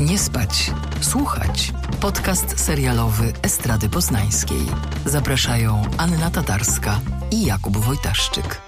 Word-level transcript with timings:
Nie 0.00 0.18
spać, 0.18 0.70
słuchać. 1.00 1.72
Podcast 2.00 2.60
serialowy 2.60 3.32
Estrady 3.42 3.88
Poznańskiej. 3.88 4.60
Zapraszają 5.06 5.82
Anna 5.98 6.30
Tatarska 6.30 7.00
i 7.30 7.46
Jakub 7.46 7.76
Wojtaszczyk. 7.76 8.60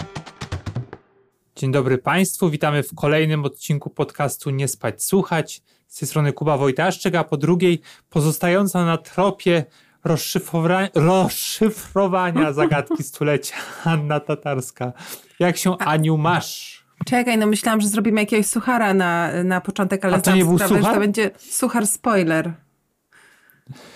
Dzień 1.56 1.72
dobry 1.72 1.98
Państwu, 1.98 2.50
witamy 2.50 2.82
w 2.82 2.94
kolejnym 2.94 3.44
odcinku 3.44 3.90
podcastu 3.90 4.50
Nie 4.50 4.68
spać, 4.68 5.04
słuchać. 5.04 5.62
Z 5.88 5.98
tej 5.98 6.08
strony 6.08 6.32
Kuba 6.32 6.56
Wojtaszczyk, 6.56 7.14
a 7.14 7.24
po 7.24 7.36
drugiej 7.36 7.80
pozostająca 8.08 8.84
na 8.84 8.98
tropie 8.98 9.64
rozszyfrowania, 10.04 10.88
rozszyfrowania 10.94 12.52
zagadki 12.52 13.02
stulecia 13.02 13.56
Anna 13.84 14.20
Tatarska. 14.20 14.92
Jak 15.38 15.56
się 15.56 15.78
Aniu 15.78 16.16
masz? 16.16 16.79
Czekaj, 17.06 17.38
no 17.38 17.46
myślałam, 17.46 17.80
że 17.80 17.88
zrobimy 17.88 18.20
jakiegoś 18.20 18.46
suchara 18.46 18.94
na, 18.94 19.30
na 19.44 19.60
początek, 19.60 20.04
ale 20.04 20.16
A 20.16 20.20
to 20.20 20.34
nie 20.36 20.44
był 20.44 20.58
sprawę, 20.58 20.76
suchar? 20.78 20.94
to 20.94 21.00
będzie 21.00 21.30
suchar 21.38 21.86
spoiler. 21.86 22.52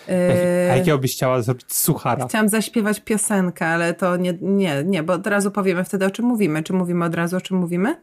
A 0.08 0.12
Yy, 0.12 0.76
jakiego 0.78 0.98
byś 0.98 1.12
chciała 1.12 1.42
zrobić 1.42 1.72
suchara? 1.74 2.26
chciałam 2.28 2.48
zaśpiewać 2.48 3.00
piosenkę, 3.00 3.66
ale 3.66 3.94
to 3.94 4.16
nie, 4.16 4.34
nie, 4.40 4.82
nie, 4.84 5.02
bo 5.02 5.12
od 5.12 5.26
razu 5.26 5.50
powiemy 5.50 5.84
wtedy, 5.84 6.06
o 6.06 6.10
czym 6.10 6.24
mówimy. 6.24 6.62
Czy 6.62 6.72
mówimy 6.72 7.04
od 7.04 7.14
razu, 7.14 7.36
o 7.36 7.40
czym 7.40 7.56
mówimy? 7.56 8.02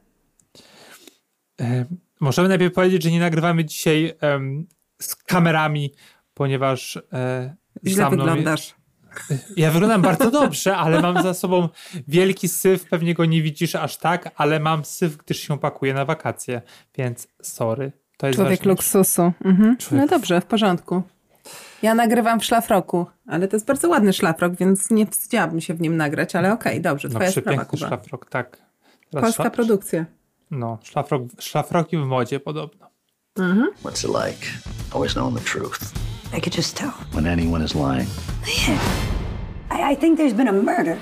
E, 1.61 1.85
Możemy 2.19 2.47
najpierw 2.47 2.73
powiedzieć, 2.73 3.03
że 3.03 3.11
nie 3.11 3.19
nagrywamy 3.19 3.65
dzisiaj 3.65 4.13
em, 4.21 4.67
z 5.01 5.15
kamerami, 5.15 5.93
ponieważ 6.33 6.97
e, 7.13 7.55
Źle 7.85 8.09
wyglądasz. 8.09 8.75
Ja 9.57 9.71
wyglądam 9.71 10.01
bardzo 10.01 10.31
dobrze, 10.31 10.77
ale 10.77 11.01
mam 11.01 11.23
za 11.23 11.33
sobą 11.33 11.69
wielki 12.07 12.47
syf, 12.47 12.85
pewnie 12.89 13.13
go 13.13 13.25
nie 13.25 13.41
widzisz 13.41 13.75
aż 13.75 13.97
tak, 13.97 14.31
ale 14.35 14.59
mam 14.59 14.85
syf, 14.85 15.17
gdyż 15.17 15.39
się 15.39 15.59
pakuję 15.59 15.93
na 15.93 16.05
wakacje, 16.05 16.61
więc 16.97 17.27
sorry. 17.41 17.91
To 18.17 18.27
jest 18.27 18.39
Człowiek 18.39 18.59
ważne. 18.59 18.69
luksusu. 18.71 19.31
Mhm. 19.45 19.77
Człowiek- 19.77 20.01
No 20.01 20.17
dobrze, 20.17 20.41
w 20.41 20.45
porządku. 20.45 21.01
Ja 21.81 21.95
nagrywam 21.95 22.39
w 22.39 22.45
szlafroku, 22.45 23.05
ale 23.27 23.47
to 23.47 23.55
jest 23.55 23.65
bardzo 23.65 23.89
ładny 23.89 24.13
szlafrok, 24.13 24.53
więc 24.55 24.89
nie 24.91 25.05
wstydziłabym 25.07 25.61
się 25.61 25.73
w 25.73 25.81
nim 25.81 25.97
nagrać, 25.97 26.35
ale 26.35 26.53
okej, 26.53 26.81
dobrze, 26.81 27.07
No 27.07 27.15
twoja 27.15 27.31
sprawa, 27.31 27.47
przepiękny 27.49 27.77
Kuba. 27.77 27.87
szlafrok, 27.87 28.29
tak. 28.29 28.57
Teraz 29.11 29.25
Polska 29.25 29.43
szla- 29.43 29.51
produkcja. 29.51 30.05
No, 30.51 30.77
szlafrok, 30.83 31.21
szlafroki 31.39 31.97
w 31.97 32.05
modzie 32.05 32.39
podobno. 32.39 32.87
What's 33.83 34.05
it 34.09 34.25
like? 34.25 34.47
Always 34.93 35.13
knowing 35.13 35.39
the 35.39 35.45
truth. 35.45 35.79
I 36.33 36.39
could 36.39 36.53
just 36.53 36.77
tell. 36.77 36.91
When 37.11 37.25
anyone 37.27 37.61
is 37.61 37.75
lying. 37.75 38.07
I, 39.69 39.91
I 39.91 39.95
think 39.95 40.17
there's 40.17 40.33
been 40.33 40.47
a 40.47 40.53
murder. 40.53 40.97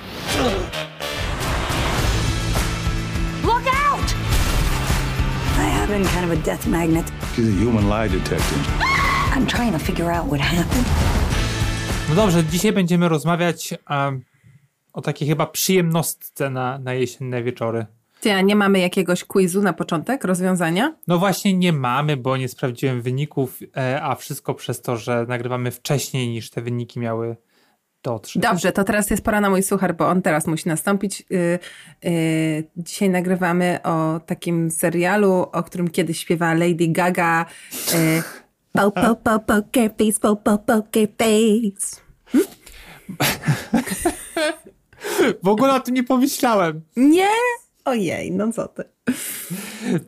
Look 3.43 3.65
out! 3.67 4.09
I 5.57 5.67
have 5.77 5.89
been 5.89 6.05
kind 6.05 6.25
of 6.25 6.31
a 6.31 6.41
death 6.43 6.67
magnet. 6.67 7.05
He's 7.35 7.47
a 7.47 7.51
human 7.51 7.89
lie 7.89 8.07
detector. 8.07 8.55
I'm 9.35 9.45
trying 9.47 9.71
to 9.73 9.79
figure 9.79 10.11
out 10.11 10.25
what 10.25 10.39
happened. 10.41 10.85
No 12.09 12.15
dobrze, 12.15 12.43
dzisiaj 12.43 12.71
będziemy 12.71 13.09
rozmawiać 13.09 13.73
em, 13.89 14.23
o 14.93 15.01
takiej 15.01 15.27
chyba 15.27 15.45
przyjemnostce 15.45 16.49
na, 16.49 16.77
na 16.77 16.93
jesienne 16.93 17.43
wieczory. 17.43 17.85
Ty, 18.21 18.33
a 18.33 18.41
nie 18.41 18.55
mamy 18.55 18.79
jakiegoś 18.79 19.23
quizu 19.23 19.61
na 19.61 19.73
początek, 19.73 20.23
rozwiązania? 20.23 20.95
No 21.07 21.17
właśnie 21.17 21.53
nie 21.53 21.73
mamy, 21.73 22.17
bo 22.17 22.37
nie 22.37 22.47
sprawdziłem 22.47 23.01
wyników, 23.01 23.59
e, 23.77 24.03
a 24.03 24.15
wszystko 24.15 24.53
przez 24.53 24.81
to, 24.81 24.97
że 24.97 25.25
nagrywamy 25.27 25.71
wcześniej 25.71 26.29
niż 26.29 26.49
te 26.49 26.61
wyniki 26.61 26.99
miały 26.99 27.35
dotrzeć. 28.03 28.41
Dobrze, 28.41 28.71
to 28.71 28.83
teraz 28.83 29.09
jest 29.09 29.23
pora 29.23 29.41
na 29.41 29.49
mój 29.49 29.63
suchar, 29.63 29.95
bo 29.95 30.07
on 30.07 30.21
teraz 30.21 30.47
musi 30.47 30.69
nastąpić. 30.69 31.23
Yy, 31.29 31.59
yy, 32.03 32.63
dzisiaj 32.77 33.09
nagrywamy 33.09 33.79
o 33.83 34.19
takim 34.25 34.71
serialu, 34.71 35.45
o 35.51 35.63
którym 35.63 35.89
kiedyś 35.89 36.19
śpiewała 36.19 36.53
Lady 36.53 36.87
Gaga. 36.87 37.45
Yy, 37.93 38.23
po, 38.73 38.91
po, 38.91 39.15
po, 39.15 39.39
poker 39.39 39.91
face, 39.97 40.19
po, 40.21 40.35
po, 40.35 40.57
poker 40.57 41.07
face. 41.17 41.99
W 45.43 45.47
ogóle 45.47 45.73
o 45.73 45.79
tym 45.79 45.95
nie 45.95 46.03
pomyślałem. 46.03 46.81
Nie? 46.95 47.27
Ojej, 47.89 48.31
no 48.31 48.51
co 48.51 48.67
ty. 48.67 48.83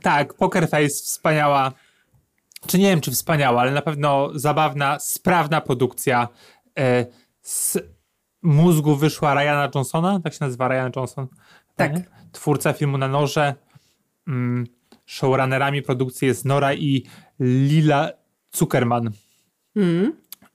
Tak, 0.02 0.34
Poker 0.34 0.70
Face 0.70 0.90
wspaniała, 0.90 1.72
czy 2.68 2.80
nie 2.80 2.90
wiem 2.90 3.02
czy 3.02 3.12
wspaniała, 3.12 3.62
ale 3.62 3.72
na 3.72 3.82
pewno 3.82 4.30
zabawna, 4.36 5.00
sprawna 5.00 5.62
produkcja. 5.62 6.28
E, 6.80 7.06
z 7.42 7.78
mózgu 8.42 8.96
wyszła 8.96 9.34
Ryana 9.34 9.70
Johnsona, 9.76 10.20
tak 10.20 10.34
się 10.34 10.40
nazywa 10.42 10.68
Ryan 10.68 10.92
Johnson. 10.96 11.28
Tak. 11.76 11.96
Nie? 11.96 12.04
Twórca 12.32 12.74
filmu 12.74 12.98
na 12.98 13.08
noże. 13.08 13.56
Mm, 14.28 14.68
showrunnerami 15.06 15.82
produkcji 15.82 16.28
jest 16.28 16.46
Nora 16.46 16.74
i 16.74 17.04
Lila 17.40 18.10
Zuckerman. 18.52 19.12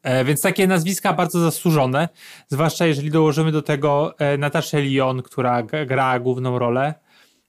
E, 0.03 0.25
więc 0.25 0.43
takie 0.43 0.67
nazwiska 0.67 1.13
bardzo 1.13 1.41
zasłużone, 1.41 2.09
zwłaszcza 2.49 2.87
jeżeli 2.87 3.11
dołożymy 3.11 3.53
do 3.53 3.63
tego 3.63 4.19
e, 4.19 4.39
Nataszę 4.39 4.81
Lyon, 4.81 5.23
która 5.23 5.63
gra 5.87 6.19
główną 6.19 6.59
rolę. 6.59 6.95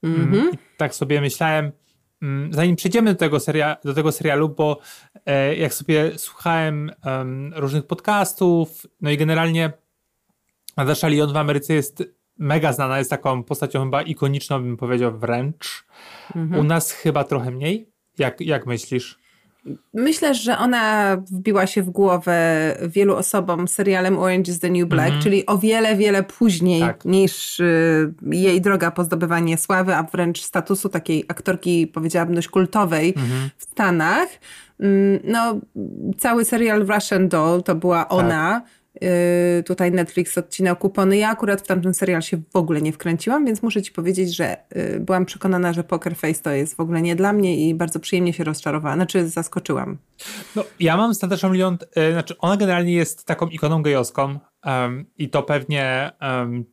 Mm, 0.04 0.52
i 0.54 0.58
tak 0.78 0.96
sobie 0.96 1.22
myślałem, 1.22 1.72
mm, 2.22 2.54
zanim 2.54 2.76
przejdziemy 2.76 3.14
do 3.14 3.20
tego, 3.20 3.40
seria, 3.40 3.78
do 3.86 3.94
tego 3.94 4.12
serialu, 4.12 4.50
bo 4.50 4.80
e, 5.26 5.56
jak 5.56 5.74
sobie 5.74 6.12
słuchałem 6.18 6.92
em, 7.06 7.54
różnych 7.56 7.88
podcastów, 7.88 8.86
no 9.02 9.12
i 9.12 9.18
generalnie 9.18 9.72
Natasza 10.78 11.08
Lyon 11.08 11.34
w 11.34 11.38
Ameryce 11.38 11.74
jest 11.74 12.04
mega 12.38 12.74
znana, 12.74 12.98
jest 12.98 13.10
taką 13.10 13.44
postacią 13.44 13.84
chyba 13.84 14.02
ikoniczną, 14.02 14.62
bym 14.64 14.78
powiedział 14.78 15.20
wręcz. 15.20 15.86
U 16.60 16.64
nas 16.64 16.92
chyba 16.92 17.24
trochę 17.24 17.52
mniej. 17.52 17.90
Jak, 18.18 18.42
jak 18.42 18.66
myślisz? 18.66 19.20
Myślę, 19.94 20.36
że 20.36 20.58
ona 20.58 21.18
wbiła 21.32 21.68
się 21.68 21.84
w 21.84 21.90
głowę 21.90 22.38
wielu 22.88 23.16
osobom 23.16 23.68
serialem 23.68 24.20
Orange 24.20 24.52
is 24.52 24.60
the 24.60 24.70
New 24.70 24.88
Black, 24.88 25.14
czyli 25.24 25.46
o 25.46 25.58
wiele, 25.58 25.96
wiele 25.96 26.24
później 26.24 26.82
Tak. 26.82 27.06
niż 27.06 27.60
y, 27.60 28.14
jej 28.32 28.62
droga 28.62 28.92
po 28.92 29.04
zdobywanie 29.04 29.58
sławy, 29.58 29.96
a 29.96 30.04
wręcz 30.04 30.42
statusu 30.42 30.90
takiej 30.90 31.26
aktorki, 31.28 31.88
powiedziałabym, 31.88 32.36
dość 32.36 32.48
kultowej 32.48 33.14
w 33.58 33.64
Stanach. 33.64 34.28
Mm, 34.80 35.20
No, 35.24 35.56
cały 36.18 36.46
serial 36.46 36.88
Russian 36.88 37.28
Doll 37.30 37.64
to 37.64 37.76
była 37.76 38.08
ona. 38.10 38.58
Y, 38.60 38.62
tutaj 39.66 39.92
Netflix 39.92 40.38
odcinał 40.38 40.76
kupony. 40.76 41.18
Ja 41.18 41.30
akurat 41.30 41.62
w 41.62 41.68
tamten 41.68 41.94
serial 41.94 42.22
się 42.22 42.38
w 42.54 42.56
ogóle 42.56 42.82
nie 42.82 42.94
wkręciłam, 42.94 43.46
więc 43.46 43.62
muszę 43.62 43.82
ci 43.82 43.92
powiedzieć, 43.92 44.36
że 44.36 44.58
y, 44.78 45.00
byłam 45.00 45.26
przekonana, 45.26 45.74
że 45.74 45.84
Poker 45.84 46.16
Face 46.16 46.42
to 46.42 46.52
jest 46.52 46.76
w 46.76 46.80
ogóle 46.80 47.02
nie 47.02 47.16
dla 47.16 47.34
mnie 47.34 47.68
i 47.70 47.76
bardzo 47.76 48.00
przyjemnie 48.00 48.34
się 48.34 48.44
rozczarowałam. 48.44 48.98
Znaczy 48.98 49.28
zaskoczyłam. 49.30 49.98
No, 50.56 50.64
ja 50.80 50.98
mam 50.98 51.16
z 51.16 51.22
Nataszą 51.22 51.54
Lyon, 51.54 51.78
e, 51.96 52.12
znaczy 52.12 52.38
ona 52.38 52.58
generalnie 52.58 52.94
jest 52.94 53.26
taką 53.26 53.48
ikoną 53.48 53.82
gejowską 53.82 54.40
em, 54.66 55.06
i 55.18 55.30
to 55.30 55.44
pewnie 55.44 56.12
em, 56.20 56.66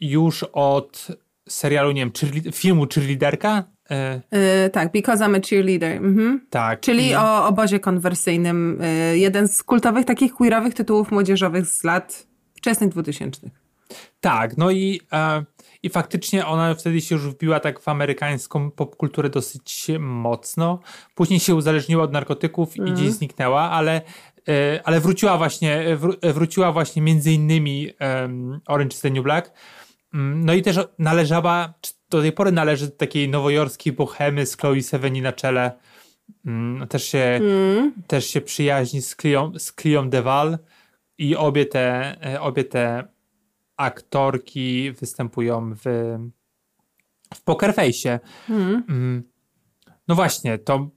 już 0.00 0.42
od 0.52 1.06
serialu, 1.48 1.92
nie 1.92 2.00
wiem, 2.00 2.10
cheerle- 2.10 2.52
filmu 2.54 2.86
Cheerleaderka. 2.94 3.64
E, 3.92 4.20
Y, 4.66 4.70
tak, 4.70 4.92
Because 4.92 5.24
I'm 5.24 5.36
a 5.36 5.40
Cheerleader. 5.40 5.96
Mhm. 5.96 6.40
tak. 6.50 6.80
Czyli 6.80 7.08
I- 7.10 7.14
o 7.16 7.46
obozie 7.46 7.80
konwersyjnym. 7.80 8.82
Y, 8.82 9.18
jeden 9.18 9.48
z 9.48 9.62
kultowych 9.62 10.04
takich 10.04 10.32
queerowych 10.34 10.74
tytułów 10.74 11.10
młodzieżowych 11.10 11.66
z 11.66 11.84
lat 11.84 12.26
wczesnych 12.54 12.90
2000. 12.90 13.50
Tak, 14.20 14.56
no 14.56 14.70
i, 14.70 15.00
e, 15.12 15.44
i 15.82 15.90
faktycznie 15.90 16.46
ona 16.46 16.74
wtedy 16.74 17.00
się 17.00 17.14
już 17.14 17.28
wbiła 17.28 17.60
tak 17.60 17.80
w 17.80 17.88
amerykańską 17.88 18.70
popkulturę 18.70 19.30
dosyć 19.30 19.90
mocno. 20.00 20.78
Później 21.14 21.40
się 21.40 21.54
uzależniła 21.54 22.04
od 22.04 22.12
narkotyków 22.12 22.76
i 22.76 22.80
gdzieś 22.80 23.10
zniknęła, 23.10 23.70
ale, 23.70 24.00
e, 24.48 24.80
ale 24.84 25.00
wróciła 25.00 25.38
właśnie, 25.38 25.96
wró, 25.96 26.12
wróciła 26.22 26.72
właśnie 26.72 27.02
między 27.02 27.32
innymi 27.32 27.90
em, 27.98 28.60
Orange 28.66 28.94
is 28.94 29.00
the 29.00 29.10
New 29.10 29.24
Black. 29.24 29.52
Mm, 30.14 30.44
No 30.44 30.54
i 30.54 30.62
też 30.62 30.78
należała, 30.98 31.74
do 32.12 32.22
tej 32.22 32.32
pory 32.32 32.52
należy 32.52 32.86
do 32.86 32.96
takiej 32.96 33.28
nowojorskiej 33.28 33.92
bohemy 33.92 34.46
z 34.46 34.56
Chloe 34.56 34.82
Sevigny 34.82 35.22
na 35.22 35.32
czele. 35.32 35.72
Mm, 36.46 36.88
Też 36.88 37.04
się, 37.04 37.40
też 38.06 38.26
się 38.26 38.40
przyjaźni 38.40 39.02
z 39.02 39.16
Cleą, 39.16 39.52
z 39.58 39.72
Cleą 39.72 40.10
DeVal 40.10 40.58
i 41.18 41.36
obie 41.36 41.66
te, 41.66 42.16
e, 42.26 42.40
obie 42.40 42.64
te 42.64 43.04
aktorki 43.76 44.92
występują 44.92 45.74
w, 45.74 45.84
w 47.34 47.42
Poker 47.42 47.74
Face'ie. 47.74 48.18
Mm. 48.88 49.22
No 50.08 50.14
właśnie, 50.14 50.58
to 50.58 50.88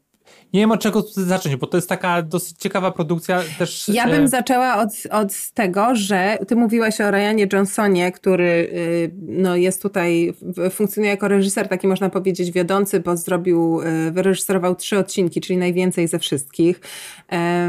nie 0.54 0.62
wiem 0.62 0.72
od 0.72 0.82
czego 0.82 1.06
zacząć, 1.12 1.56
bo 1.56 1.68
to 1.68 1.78
jest 1.78 1.90
taka 1.90 2.22
dosyć 2.22 2.58
ciekawa 2.58 2.92
produkcja 2.92 3.42
też. 3.60 3.88
Ja 3.88 4.08
bym 4.08 4.24
e... 4.24 4.28
zaczęła 4.28 4.78
od, 4.78 4.90
od 5.12 5.52
tego, 5.54 5.96
że 5.96 6.38
ty 6.48 6.56
mówiłaś 6.56 7.02
o 7.02 7.12
Ryanie 7.12 7.48
Johnsonie, 7.54 8.12
który 8.12 8.44
y, 8.44 9.12
no, 9.28 9.56
jest 9.56 9.82
tutaj, 9.82 10.34
funkcjonuje 10.72 11.12
jako 11.12 11.28
reżyser, 11.28 11.68
taki 11.68 11.88
można 11.88 12.10
powiedzieć 12.10 12.52
wiodący, 12.52 13.00
bo 13.00 13.18
zrobił, 13.18 13.82
y, 13.82 14.12
wyreżyserował 14.12 14.76
trzy 14.76 14.98
odcinki, 14.98 15.42
czyli 15.42 15.58
najwięcej 15.58 16.08
ze 16.08 16.20
wszystkich. 16.20 16.82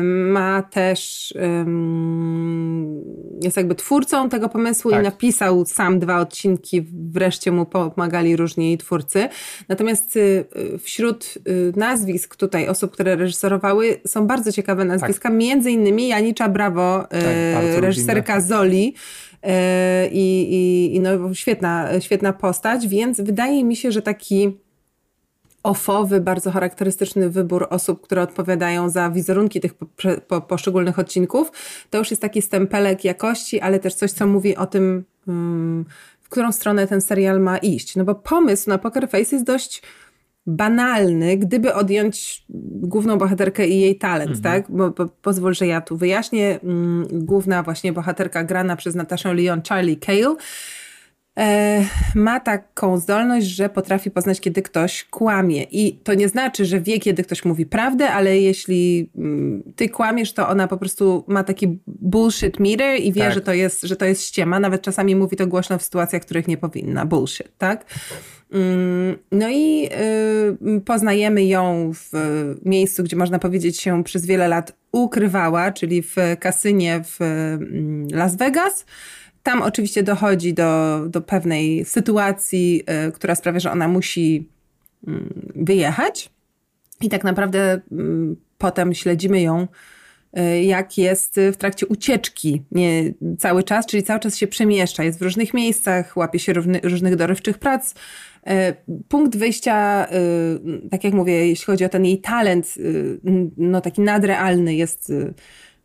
Ma 0.05 0.63
też, 0.63 1.35
jest 3.43 3.57
jakby 3.57 3.75
twórcą 3.75 4.29
tego 4.29 4.49
pomysłu 4.49 4.91
tak. 4.91 5.01
i 5.01 5.05
napisał 5.05 5.65
sam 5.65 5.99
dwa 5.99 6.21
odcinki, 6.21 6.87
wreszcie 7.11 7.53
mu 7.53 7.67
pomagali 7.67 8.37
różni 8.37 8.79
twórcy. 8.79 9.29
Natomiast 9.69 10.17
y, 10.17 10.45
wśród 10.83 11.35
nazwisk 11.77 12.37
tutaj 12.37 12.66
osób, 12.69 12.93
które 12.93 13.17
reżyserowały, 13.17 14.01
są 14.07 14.27
bardzo 14.27 14.53
ciekawe 14.53 14.85
nazwiska, 14.85 15.29
tak. 15.29 15.39
między 15.39 15.71
innymi 15.71 16.09
Janicza 16.09 16.49
Brawo, 16.49 17.07
tak, 17.11 17.21
e, 17.23 17.81
reżyserka 17.81 18.35
lubimy. 18.35 18.49
Zoli. 18.49 18.95
E, 19.43 20.09
I, 20.13 20.95
i, 20.97 21.01
no, 21.01 21.35
świetna, 21.35 22.01
świetna 22.01 22.33
postać, 22.33 22.89
więc 22.89 23.21
wydaje 23.21 23.65
mi 23.65 23.77
się, 23.77 23.93
że 23.93 24.03
taki 24.03 24.57
ofowy, 25.63 26.21
bardzo 26.21 26.51
charakterystyczny 26.51 27.31
wybór 27.31 27.67
osób, 27.71 28.01
które 28.03 28.23
odpowiadają 28.23 28.89
za 28.89 29.11
wizerunki 29.11 29.61
tych 29.61 29.75
po, 29.75 29.87
po, 30.29 30.41
poszczególnych 30.41 30.99
odcinków, 30.99 31.53
to 31.91 31.99
już 31.99 32.11
jest 32.11 32.23
taki 32.23 32.43
stempelek 32.43 33.05
jakości, 33.05 33.61
ale 33.61 33.79
też 33.79 33.95
coś, 33.95 34.13
co 34.13 34.27
mówi 34.27 34.57
o 34.57 34.67
tym, 34.67 35.05
hmm, 35.27 35.85
w 36.23 36.29
którą 36.29 36.53
stronę 36.53 36.87
ten 36.87 37.01
serial 37.01 37.41
ma 37.41 37.59
iść. 37.59 37.97
No 37.97 38.05
bo 38.05 38.15
pomysł 38.15 38.71
na 38.71 38.79
Poker 38.79 39.09
Face 39.09 39.37
jest 39.37 39.45
dość 39.45 39.83
banalny, 40.47 41.37
gdyby 41.37 41.75
odjąć 41.75 42.45
główną 42.83 43.19
bohaterkę 43.19 43.67
i 43.67 43.81
jej 43.81 43.99
talent, 43.99 44.37
mhm. 44.37 44.43
tak? 44.43 44.77
Bo, 44.77 44.91
bo, 44.91 45.07
pozwól, 45.23 45.55
że 45.55 45.67
ja 45.67 45.81
tu 45.81 45.97
wyjaśnię. 45.97 46.61
Mm, 46.63 47.07
główna 47.13 47.63
właśnie 47.63 47.93
bohaterka 47.93 48.45
grana 48.45 48.77
przez 48.77 48.95
Nataszę 48.95 49.35
Leon, 49.35 49.63
Charlie 49.69 49.97
Cale, 49.97 50.37
ma 52.15 52.41
taką 52.41 52.99
zdolność, 52.99 53.47
że 53.47 53.69
potrafi 53.69 54.11
poznać, 54.11 54.41
kiedy 54.41 54.63
ktoś 54.63 55.05
kłamie. 55.05 55.63
I 55.63 55.99
to 56.05 56.15
nie 56.15 56.29
znaczy, 56.29 56.65
że 56.65 56.81
wie, 56.81 56.99
kiedy 56.99 57.23
ktoś 57.23 57.45
mówi 57.45 57.67
prawdę, 57.67 58.11
ale 58.11 58.41
jeśli 58.41 59.11
mm, 59.17 59.63
ty 59.77 59.89
kłamiesz, 59.89 60.33
to 60.33 60.49
ona 60.49 60.69
po 60.69 60.77
prostu 60.77 61.25
ma 61.29 61.45
taki 61.45 61.79
bullshit 61.87 62.61
meter 62.61 63.01
i 63.01 63.13
wie, 63.13 63.23
tak. 63.23 63.35
że, 63.35 63.41
to 63.41 63.53
jest, 63.53 63.83
że 63.83 63.97
to 63.97 64.05
jest 64.05 64.23
ściema. 64.23 64.61
Nawet 64.61 64.83
czasami 64.83 65.17
mówi 65.17 65.37
to 65.37 65.47
głośno 65.47 65.79
w 65.79 65.83
sytuacjach, 65.83 66.23
w 66.23 66.25
których 66.25 66.49
nie 66.49 66.57
powinna. 66.57 67.07
Bullshit, 67.07 67.49
tak? 67.59 67.85
Mm, 68.53 69.17
no 69.33 69.49
i 69.51 69.89
y, 70.77 70.81
poznajemy 70.81 71.45
ją 71.45 71.93
w 71.95 72.11
miejscu, 72.65 73.03
gdzie 73.03 73.17
można 73.17 73.39
powiedzieć 73.39 73.81
się 73.81 74.05
przez 74.05 74.27
wiele 74.27 74.49
lat 74.49 74.73
ukrywała, 74.93 75.73
czyli 75.73 76.03
w 76.03 76.17
kasynie 76.41 77.03
w 77.05 77.21
mm, 77.21 78.09
Las 78.13 78.37
Vegas. 78.37 78.85
Tam 79.47 79.63
oczywiście 79.63 80.03
dochodzi 80.03 80.55
do, 80.55 81.01
do 81.09 81.21
pewnej 81.21 81.85
sytuacji, 81.85 82.83
y, 83.09 83.13
która 83.13 83.35
sprawia, 83.35 83.61
że 83.61 83.73
ona 83.73 83.89
musi 83.89 84.49
mm, 85.07 85.53
wyjechać. 85.55 86.31
I 87.01 87.09
tak 87.09 87.25
naprawdę 87.25 87.81
potem 88.59 88.95
śledzimy 88.95 89.41
ją, 89.41 89.69
y, 90.39 90.63
jak 90.63 90.99
jest 90.99 91.41
w 91.53 91.57
trakcie 91.57 91.87
ucieczki. 91.87 92.63
Nie 92.73 93.15
cały 93.39 93.63
czas, 93.63 93.87
czyli 93.87 94.03
cały 94.03 94.21
czas 94.21 94.37
się 94.37 94.47
przemieszcza, 94.47 95.05
jest 95.05 95.19
w 95.19 95.23
różnych 95.23 95.55
miejscach, 95.55 96.17
łapie 96.17 96.39
się 96.39 96.53
różnych 96.83 97.17
dorywczych 97.17 97.59
prac, 97.59 97.95
E, 98.47 98.75
punkt 99.09 99.37
wyjścia, 99.37 100.07
tak 100.91 101.05
jak 101.05 101.15
mówię, 101.15 101.49
jeśli 101.49 101.65
chodzi 101.65 101.85
o 101.85 101.89
ten 101.89 102.05
jej 102.05 102.21
talent, 102.21 102.75
no 103.57 103.81
taki 103.81 104.01
nadrealny 104.01 104.75
jest 104.75 105.13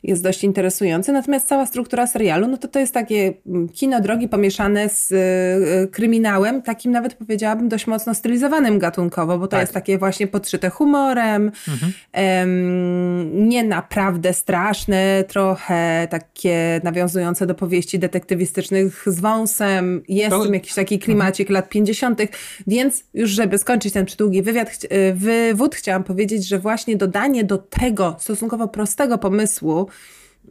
jest 0.03 0.23
dość 0.23 0.43
interesujący. 0.43 1.11
Natomiast 1.11 1.47
cała 1.47 1.65
struktura 1.65 2.07
serialu, 2.07 2.47
no 2.47 2.57
to 2.57 2.67
to 2.67 2.79
jest 2.79 2.93
takie 2.93 3.33
mm, 3.47 3.69
kino 3.69 4.01
drogi 4.01 4.27
pomieszane 4.27 4.89
z 4.89 5.11
y, 5.11 5.87
kryminałem, 5.91 6.61
takim 6.61 6.91
nawet 6.91 7.13
powiedziałabym 7.13 7.69
dość 7.69 7.87
mocno 7.87 8.13
stylizowanym 8.13 8.79
gatunkowo, 8.79 9.37
bo 9.37 9.47
to 9.47 9.51
tak. 9.51 9.61
jest 9.61 9.73
takie 9.73 9.97
właśnie 9.97 10.27
podszyte 10.27 10.69
humorem, 10.69 11.51
mhm. 11.67 11.93
em, 12.11 13.49
nie 13.49 13.63
naprawdę 13.63 14.33
straszne, 14.33 15.23
trochę 15.27 16.07
takie 16.09 16.81
nawiązujące 16.83 17.45
do 17.45 17.55
powieści 17.55 17.99
detektywistycznych 17.99 19.03
z 19.07 19.19
wąsem. 19.19 20.03
Jest 20.07 20.29
to... 20.29 20.53
jakiś 20.53 20.73
taki 20.73 20.99
klimacik 20.99 21.49
mhm. 21.49 21.53
lat 21.53 21.69
50., 21.69 22.21
więc 22.67 23.03
już 23.13 23.29
żeby 23.29 23.57
skończyć 23.57 23.93
ten 23.93 24.05
przydługi 24.05 24.41
wywiad, 24.41 24.83
y, 24.83 25.13
wywód, 25.13 25.75
chciałam 25.75 26.03
powiedzieć, 26.03 26.47
że 26.47 26.59
właśnie 26.59 26.97
dodanie 26.97 27.43
do 27.43 27.57
tego 27.57 28.15
stosunkowo 28.19 28.67
prostego 28.67 29.17
pomysłu, 29.17 29.87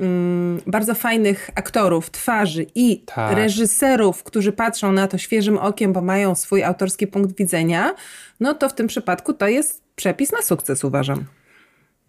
Mm, 0.00 0.60
bardzo 0.66 0.94
fajnych 0.94 1.50
aktorów, 1.54 2.10
twarzy 2.10 2.66
i 2.74 3.00
tak. 3.00 3.36
reżyserów, 3.36 4.22
którzy 4.22 4.52
patrzą 4.52 4.92
na 4.92 5.08
to 5.08 5.18
świeżym 5.18 5.58
okiem, 5.58 5.92
bo 5.92 6.02
mają 6.02 6.34
swój 6.34 6.64
autorski 6.64 7.06
punkt 7.06 7.36
widzenia, 7.36 7.94
no 8.40 8.54
to 8.54 8.68
w 8.68 8.74
tym 8.74 8.86
przypadku 8.86 9.34
to 9.34 9.48
jest 9.48 9.82
przepis 9.96 10.32
na 10.32 10.42
sukces, 10.42 10.84
uważam. 10.84 11.24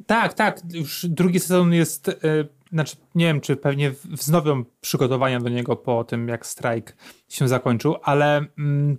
Tak, 0.06 0.34
tak. 0.34 0.60
Już 0.74 1.06
drugi 1.06 1.40
sezon 1.40 1.74
jest, 1.74 2.08
yy, 2.08 2.48
znaczy 2.72 2.96
nie 3.16 3.26
wiem, 3.26 3.42
czy 3.42 3.56
pewnie 3.56 3.92
wznowią 4.06 4.64
przygotowania 4.82 5.40
do 5.40 5.50
niego 5.50 5.76
po 5.76 6.04
tym, 6.04 6.28
jak 6.28 6.46
strajk 6.46 6.96
się 7.30 7.48
zakończył, 7.48 7.96
ale. 8.04 8.46
Yy, 8.58 8.98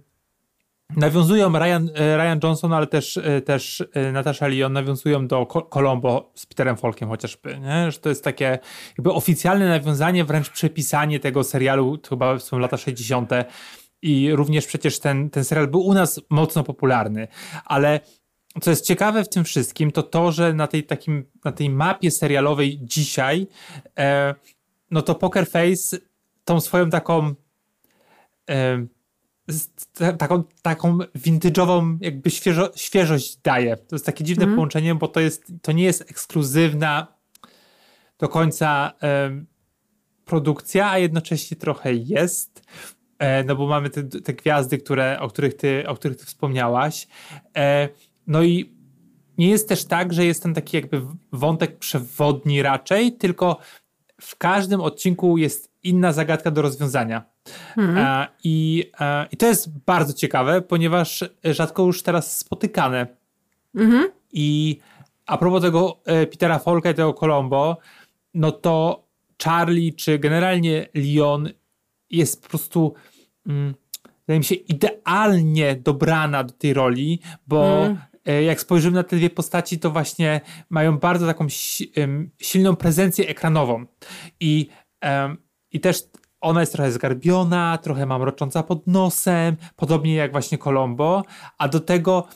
Nawiązują 0.97 1.59
Ryan, 1.59 1.91
e, 1.95 2.17
Ryan 2.17 2.41
Johnson, 2.43 2.73
ale 2.73 2.87
też, 2.87 3.17
e, 3.17 3.41
też 3.41 3.85
e, 3.93 4.13
Natasha 4.13 4.47
Lyon 4.47 4.73
nawiązują 4.73 5.27
do 5.27 5.47
Colombo 5.47 6.33
z 6.35 6.47
Peterem 6.47 6.77
Folkiem 6.77 7.09
chociażby, 7.09 7.59
nie? 7.59 7.91
że 7.91 7.99
to 7.99 8.09
jest 8.09 8.25
takie 8.25 8.59
jakby 8.99 9.13
oficjalne 9.13 9.69
nawiązanie, 9.69 10.25
wręcz 10.25 10.51
przepisanie 10.51 11.21
tego 11.21 11.45
serialu, 11.45 11.99
to 11.99 12.09
chyba 12.09 12.39
są 12.39 12.59
lata 12.59 12.77
60. 12.77 13.31
I 14.03 14.33
również 14.33 14.67
przecież 14.67 14.99
ten, 14.99 15.31
ten 15.31 15.45
serial 15.45 15.69
był 15.69 15.81
u 15.81 15.95
nas 15.95 16.21
mocno 16.31 16.65
popularny, 16.65 17.29
ale 17.65 18.01
co 18.61 18.71
jest 18.71 18.87
ciekawe 18.87 19.25
w 19.25 19.29
tym 19.29 19.45
wszystkim, 19.45 19.91
to 19.93 20.03
to, 20.03 20.33
że 20.33 20.55
na 20.55 20.67
tej, 20.67 20.85
takim, 20.85 21.25
na 21.45 21.53
tej 21.53 21.71
mapie 21.71 22.11
serialowej 22.11 22.79
dzisiaj, 22.83 23.47
e, 23.99 24.35
no 24.91 25.03
to 25.03 25.15
Poker 25.15 25.47
Face 25.49 25.99
tą 26.45 26.61
swoją 26.61 26.91
taką 26.91 27.35
e, 28.51 28.87
taką, 30.19 30.45
taką 30.63 30.99
vintage'ową 30.99 31.99
jakby 32.01 32.31
świeżo, 32.31 32.71
świeżość 32.77 33.37
daje. 33.37 33.77
To 33.77 33.95
jest 33.95 34.07
takie 34.07 34.25
dziwne 34.25 34.45
mm. 34.45 34.57
połączenie, 34.57 34.95
bo 34.95 35.09
to, 35.09 35.21
jest, 35.21 35.53
to 35.63 35.73
nie 35.73 35.85
jest 35.85 36.01
ekskluzywna 36.01 37.07
do 38.19 38.29
końca 38.29 38.93
e, 39.03 39.45
produkcja, 40.25 40.91
a 40.91 40.99
jednocześnie 40.99 41.57
trochę 41.57 41.95
jest. 41.95 42.63
E, 43.19 43.45
no 43.45 43.57
bo 43.57 43.67
mamy 43.67 43.91
te, 43.91 44.03
te, 44.03 44.35
gwiazdy, 44.35 44.79
które, 44.79 45.21
o, 45.21 45.29
których 45.29 45.55
ty, 45.55 45.85
o 45.89 45.95
których 45.95 46.17
ty 46.17 46.27
wspomniałaś. 46.27 47.09
E, 47.57 47.89
no 48.27 48.43
i 48.43 48.77
nie 49.39 49.49
jest 49.49 49.69
też 49.69 49.85
tak, 49.85 50.13
że 50.13 50.25
jest 50.25 50.43
ten 50.43 50.55
taki 50.55 50.77
jakby 50.77 51.03
wątek 51.33 51.79
przewodni 51.79 52.63
raczej, 52.63 53.13
tylko 53.13 53.59
w 54.21 54.37
każdym 54.37 54.81
odcinku 54.81 55.39
jest 55.39 55.72
inna 55.83 56.13
zagadka 56.13 56.51
do 56.51 56.63
rozwiązania. 56.63 57.25
Mhm. 57.77 57.99
E, 57.99 58.27
I, 58.45 58.91
e, 59.01 59.27
I 59.31 59.37
to 59.37 59.47
jest 59.47 59.79
bardzo 59.85 60.13
ciekawe, 60.13 60.63
ponieważ 60.63 61.25
rzadko 61.45 61.83
już 61.83 62.03
teraz 62.03 62.39
spotykane. 62.39 63.07
Mhm. 63.75 64.11
I 64.33 64.79
a 65.27 65.39
propos 65.39 65.63
tego 65.63 66.01
e, 66.05 66.27
Petera 66.27 66.59
Folka 66.59 66.91
i 66.91 66.95
tego 66.95 67.15
Colombo, 67.15 67.77
no 68.35 68.53
to 68.53 69.07
Charlie, 69.45 69.93
czy 69.93 70.19
generalnie 70.19 70.89
Leon 70.95 71.49
jest 72.11 72.43
po 72.43 72.49
prostu 72.49 72.95
mm, 73.47 73.75
wydaje 74.21 74.39
mi 74.39 74.45
się 74.45 74.55
idealnie 74.55 75.77
dobrana 75.77 76.45
do 76.45 76.53
tej 76.53 76.75
roli, 76.75 77.21
bo 77.47 77.87
mhm. 77.87 78.45
jak 78.45 78.61
spojrzymy 78.61 78.95
na 78.95 79.03
te 79.03 79.17
dwie 79.17 79.31
postaci, 79.31 79.79
to 79.79 79.91
właśnie 79.91 80.41
mają 80.71 80.99
bardzo 80.99 81.27
taką 81.27 81.47
silną 82.41 82.77
prezencję 82.77 83.29
ekranową. 83.29 83.85
I, 84.41 84.69
i 85.73 85.81
też 85.81 86.03
ona 86.41 86.61
jest 86.61 86.73
trochę 86.73 86.93
zgarbiona, 86.93 87.79
trochę 87.83 88.07
mamrocząca 88.07 88.63
pod 88.63 88.87
nosem, 88.87 89.57
podobnie 89.77 90.15
jak 90.15 90.33
właśnie 90.33 90.59
Colombo, 90.59 91.23
a 91.59 91.69
do 91.69 91.81
tego 91.81 92.27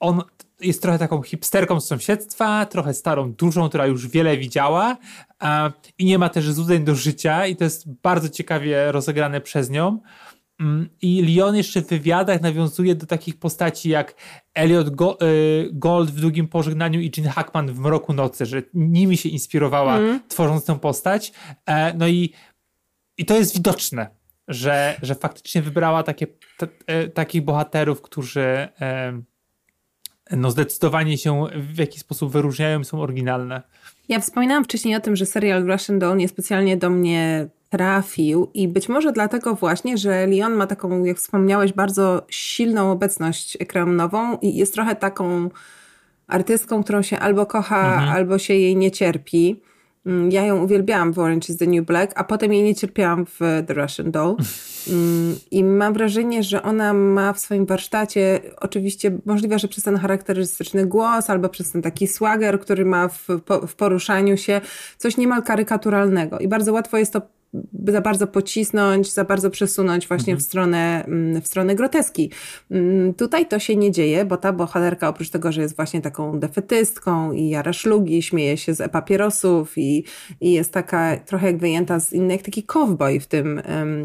on 0.00 0.22
jest 0.60 0.82
trochę 0.82 0.98
taką 0.98 1.22
hipsterką 1.22 1.80
z 1.80 1.86
sąsiedztwa, 1.86 2.66
trochę 2.66 2.94
starą 2.94 3.32
dużą, 3.32 3.68
która 3.68 3.86
już 3.86 4.08
wiele 4.08 4.36
widziała 4.36 4.96
a, 5.38 5.70
i 5.98 6.04
nie 6.04 6.18
ma 6.18 6.28
też 6.28 6.52
złudzeń 6.52 6.84
do 6.84 6.94
życia 6.94 7.46
i 7.46 7.56
to 7.56 7.64
jest 7.64 7.92
bardzo 8.02 8.28
ciekawie 8.28 8.92
rozegrane 8.92 9.40
przez 9.40 9.70
nią. 9.70 9.98
Mm, 10.62 10.88
I 11.02 11.36
Leon 11.36 11.56
jeszcze 11.56 11.82
w 11.82 11.88
wywiadach 11.88 12.40
nawiązuje 12.40 12.94
do 12.94 13.06
takich 13.06 13.38
postaci 13.38 13.88
jak 13.88 14.14
Elliot 14.54 14.88
y, 14.88 14.92
Gold 15.72 16.10
w 16.10 16.20
Długim 16.20 16.48
Pożegnaniu 16.48 17.00
i 17.00 17.10
Gene 17.10 17.30
Hackman 17.30 17.72
w 17.72 17.78
Mroku 17.78 18.12
Nocy, 18.12 18.46
że 18.46 18.62
nimi 18.74 19.16
się 19.16 19.28
inspirowała 19.28 19.96
mm. 19.98 20.20
tworząc 20.28 20.64
tę 20.64 20.78
postać. 20.78 21.32
E, 21.66 21.94
no 21.94 22.08
i 22.08 22.32
i 23.18 23.24
to 23.24 23.36
jest 23.36 23.54
widoczne, 23.54 24.06
że, 24.48 24.96
że 25.02 25.14
faktycznie 25.14 25.62
wybrała 25.62 26.02
takie, 26.02 26.26
t, 26.58 26.68
e, 26.86 27.08
takich 27.08 27.42
bohaterów, 27.42 28.02
którzy, 28.02 28.68
e, 28.80 29.22
no 30.30 30.50
zdecydowanie 30.50 31.18
się 31.18 31.46
w 31.54 31.78
jakiś 31.78 32.00
sposób 32.00 32.32
wyróżniają 32.32 32.80
i 32.80 32.84
są 32.84 33.00
oryginalne. 33.00 33.62
Ja 34.08 34.20
wspominałam 34.20 34.64
wcześniej 34.64 34.96
o 34.96 35.00
tym, 35.00 35.16
że 35.16 35.26
serial 35.26 35.66
Russian 35.66 35.98
Doll 35.98 36.16
niespecjalnie 36.16 36.76
do 36.76 36.90
mnie 36.90 37.48
trafił 37.72 38.50
i 38.54 38.68
być 38.68 38.88
może 38.88 39.12
dlatego 39.12 39.54
właśnie, 39.54 39.98
że 39.98 40.26
Leon 40.26 40.54
ma 40.54 40.66
taką, 40.66 41.04
jak 41.04 41.16
wspomniałeś, 41.16 41.72
bardzo 41.72 42.26
silną 42.28 42.92
obecność 42.92 43.56
ekranową 43.60 44.38
i 44.38 44.56
jest 44.56 44.74
trochę 44.74 44.96
taką 44.96 45.50
artystką, 46.26 46.82
którą 46.82 47.02
się 47.02 47.18
albo 47.18 47.46
kocha, 47.46 47.94
mhm. 47.94 48.08
albo 48.08 48.38
się 48.38 48.54
jej 48.54 48.76
nie 48.76 48.90
cierpi. 48.90 49.62
Mm, 50.06 50.30
ja 50.30 50.44
ją 50.44 50.64
uwielbiałam 50.64 51.12
w 51.12 51.18
Orange 51.18 51.52
is 51.52 51.58
the 51.58 51.66
New 51.66 51.86
Black, 51.86 52.12
a 52.16 52.24
potem 52.24 52.52
jej 52.52 52.62
nie 52.62 52.74
cierpiałam 52.74 53.26
w 53.26 53.38
The 53.66 53.74
Russian 53.74 54.10
Doll. 54.10 54.36
Mm, 54.88 55.36
I 55.50 55.64
mam 55.64 55.92
wrażenie, 55.92 56.42
że 56.42 56.62
ona 56.62 56.92
ma 56.94 57.32
w 57.32 57.38
swoim 57.38 57.66
warsztacie, 57.66 58.40
oczywiście 58.60 59.18
możliwe, 59.24 59.58
że 59.58 59.68
przez 59.68 59.84
ten 59.84 59.96
charakterystyczny 59.96 60.86
głos, 60.86 61.30
albo 61.30 61.48
przez 61.48 61.72
ten 61.72 61.82
taki 61.82 62.06
swagger, 62.06 62.60
który 62.60 62.84
ma 62.84 63.08
w, 63.08 63.26
w 63.68 63.74
poruszaniu 63.74 64.36
się, 64.36 64.60
coś 64.98 65.16
niemal 65.16 65.42
karykaturalnego. 65.42 66.38
I 66.38 66.48
bardzo 66.48 66.72
łatwo 66.72 66.98
jest 66.98 67.12
to 67.12 67.22
za 67.88 68.00
bardzo 68.00 68.26
pocisnąć, 68.26 69.12
za 69.12 69.24
bardzo 69.24 69.50
przesunąć 69.50 70.08
właśnie 70.08 70.32
mhm. 70.32 70.38
w, 70.38 70.42
stronę, 70.42 71.04
mm, 71.04 71.42
w 71.42 71.46
stronę 71.46 71.74
groteski. 71.74 72.30
Mm, 72.70 73.14
tutaj 73.14 73.48
to 73.48 73.58
się 73.58 73.76
nie 73.76 73.90
dzieje, 73.90 74.24
bo 74.24 74.36
ta 74.36 74.52
bohaterka 74.52 75.08
oprócz 75.08 75.30
tego, 75.30 75.52
że 75.52 75.62
jest 75.62 75.76
właśnie 75.76 76.00
taką 76.00 76.40
defetystką 76.40 77.32
i 77.32 77.48
jara 77.48 77.72
szlugi, 77.72 78.22
śmieje 78.22 78.56
się 78.56 78.74
z 78.74 78.92
papierosów 78.92 79.78
i, 79.78 80.04
i 80.40 80.52
jest 80.52 80.72
taka 80.72 81.16
trochę 81.16 81.46
jak 81.46 81.58
wyjęta 81.58 82.00
z 82.00 82.12
innych, 82.12 82.42
taki 82.42 82.62
cowboy 82.62 83.20
w 83.20 83.26
tym, 83.26 83.62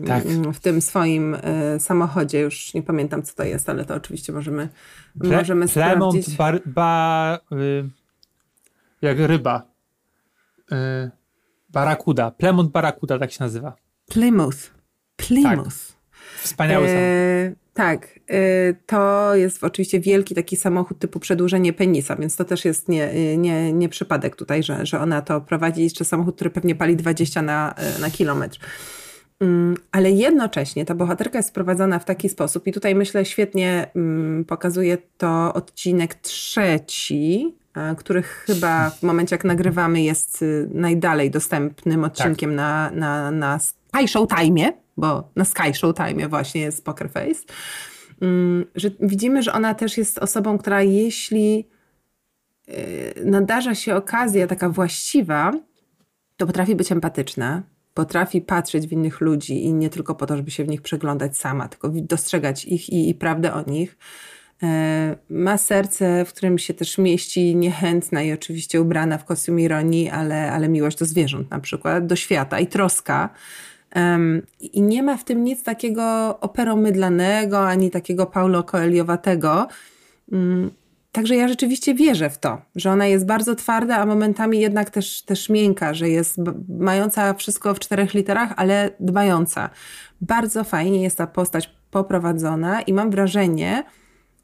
tak. 0.07 0.23
w 0.53 0.59
tym 0.59 0.81
swoim 0.81 1.35
e, 1.35 1.79
samochodzie. 1.79 2.39
Już 2.39 2.73
nie 2.73 2.83
pamiętam, 2.83 3.23
co 3.23 3.35
to 3.35 3.43
jest, 3.43 3.69
ale 3.69 3.85
to 3.85 3.95
oczywiście 3.95 4.33
możemy, 4.33 4.69
Ple, 5.19 5.37
możemy 5.37 5.67
sprawdzić. 5.67 6.35
Bar, 6.35 6.61
ba, 6.65 7.39
y, 7.51 7.89
jak 9.01 9.19
ryba. 9.19 9.61
Y 10.71 11.26
Barakuda. 11.69 12.31
Plymouth 12.31 12.69
Barakuda, 12.71 13.19
tak 13.19 13.31
się 13.31 13.43
nazywa. 13.43 13.75
Plymouth. 14.09 14.57
Plymouth. 15.15 15.87
Tak. 15.87 15.97
Wspaniały 16.43 16.87
e, 16.87 17.55
Tak, 17.73 18.19
e, 18.29 18.73
to 18.85 19.35
jest 19.35 19.63
oczywiście 19.63 19.99
wielki 19.99 20.35
taki 20.35 20.55
samochód 20.55 20.99
typu 20.99 21.19
przedłużenie 21.19 21.73
penisa, 21.73 22.15
więc 22.15 22.35
to 22.35 22.45
też 22.45 22.65
jest 22.65 22.89
nie, 22.89 23.37
nie, 23.37 23.73
nie 23.73 23.89
przypadek 23.89 24.35
tutaj, 24.35 24.63
że, 24.63 24.85
że 24.85 24.99
ona 24.99 25.21
to 25.21 25.41
prowadzi. 25.41 25.83
Jeszcze 25.83 26.05
samochód, 26.05 26.35
który 26.35 26.49
pewnie 26.49 26.75
pali 26.75 26.95
20 26.95 27.41
na, 27.41 27.73
e, 27.73 27.99
na 27.99 28.09
kilometr. 28.09 28.59
Mm, 29.39 29.75
ale 29.91 30.11
jednocześnie 30.11 30.85
ta 30.85 30.95
bohaterka 30.95 31.39
jest 31.39 31.49
wprowadzana 31.49 31.99
w 31.99 32.05
taki 32.05 32.29
sposób, 32.29 32.67
i 32.67 32.71
tutaj 32.71 32.95
myślę 32.95 33.25
świetnie 33.25 33.91
mm, 33.95 34.45
pokazuje 34.45 34.97
to 35.17 35.53
odcinek 35.53 36.15
trzeci 36.15 37.55
E, 37.77 37.95
który 37.95 38.21
chyba 38.21 38.89
w 38.89 39.03
momencie 39.03 39.35
jak 39.35 39.43
nagrywamy 39.43 40.01
jest 40.01 40.41
y, 40.41 40.69
najdalej 40.73 41.31
dostępnym 41.31 42.03
odcinkiem 42.03 42.49
tak. 42.49 42.57
na, 42.57 42.91
na, 42.91 43.31
na 43.31 43.59
Sky 43.59 44.07
Showtime, 44.07 44.73
bo 44.97 45.31
na 45.35 45.45
Sky 45.45 45.73
Showtime 45.73 46.29
właśnie 46.29 46.61
jest 46.61 46.85
Poker 46.85 47.09
Face, 47.11 47.41
mm, 48.21 48.65
że 48.75 48.91
widzimy, 48.99 49.43
że 49.43 49.53
ona 49.53 49.73
też 49.73 49.97
jest 49.97 50.17
osobą, 50.17 50.57
która 50.57 50.81
jeśli 50.81 51.67
y, 52.69 53.13
nadarza 53.25 53.75
się 53.75 53.95
okazja 53.95 54.47
taka 54.47 54.69
właściwa, 54.69 55.51
to 56.37 56.47
potrafi 56.47 56.75
być 56.75 56.91
empatyczna, 56.91 57.63
potrafi 57.93 58.41
patrzeć 58.41 58.87
w 58.87 58.91
innych 58.91 59.21
ludzi 59.21 59.65
i 59.65 59.73
nie 59.73 59.89
tylko 59.89 60.15
po 60.15 60.25
to, 60.25 60.37
żeby 60.37 60.51
się 60.51 60.63
w 60.63 60.67
nich 60.67 60.81
przeglądać 60.81 61.37
sama, 61.37 61.67
tylko 61.67 61.89
dostrzegać 61.89 62.65
ich 62.65 62.89
i, 62.89 63.09
i 63.09 63.15
prawdę 63.15 63.53
o 63.53 63.61
nich 63.61 63.97
ma 65.29 65.57
serce, 65.57 66.25
w 66.25 66.33
którym 66.33 66.57
się 66.57 66.73
też 66.73 66.97
mieści 66.97 67.55
niechętna 67.55 68.23
i 68.23 68.33
oczywiście 68.33 68.81
ubrana 68.81 69.17
w 69.17 69.25
kostium 69.25 69.59
ironii, 69.59 70.09
ale, 70.09 70.51
ale 70.51 70.69
miłość 70.69 70.97
do 70.97 71.05
zwierząt 71.05 71.51
na 71.51 71.59
przykład, 71.59 72.05
do 72.07 72.15
świata 72.15 72.59
i 72.59 72.67
troska. 72.67 73.29
I 74.59 74.81
nie 74.81 75.03
ma 75.03 75.17
w 75.17 75.23
tym 75.23 75.43
nic 75.43 75.63
takiego 75.63 76.37
operomydlanego, 76.39 77.67
ani 77.67 77.91
takiego 77.91 78.25
Paulo 78.25 78.63
Coeliowatego. 78.63 79.67
Mm, 80.31 80.71
także 81.11 81.35
ja 81.35 81.47
rzeczywiście 81.47 81.95
wierzę 81.95 82.29
w 82.29 82.37
to, 82.37 82.61
że 82.75 82.91
ona 82.91 83.07
jest 83.07 83.25
bardzo 83.25 83.55
twarda, 83.55 83.97
a 83.97 84.05
momentami 84.05 84.59
jednak 84.59 84.89
też, 84.89 85.21
też 85.21 85.49
miękka, 85.49 85.93
że 85.93 86.09
jest 86.09 86.37
mająca 86.79 87.33
wszystko 87.33 87.73
w 87.73 87.79
czterech 87.79 88.13
literach, 88.13 88.53
ale 88.55 88.89
dbająca. 88.99 89.69
Bardzo 90.21 90.63
fajnie 90.63 91.03
jest 91.03 91.17
ta 91.17 91.27
postać 91.27 91.69
poprowadzona 91.91 92.81
i 92.81 92.93
mam 92.93 93.11
wrażenie, 93.11 93.83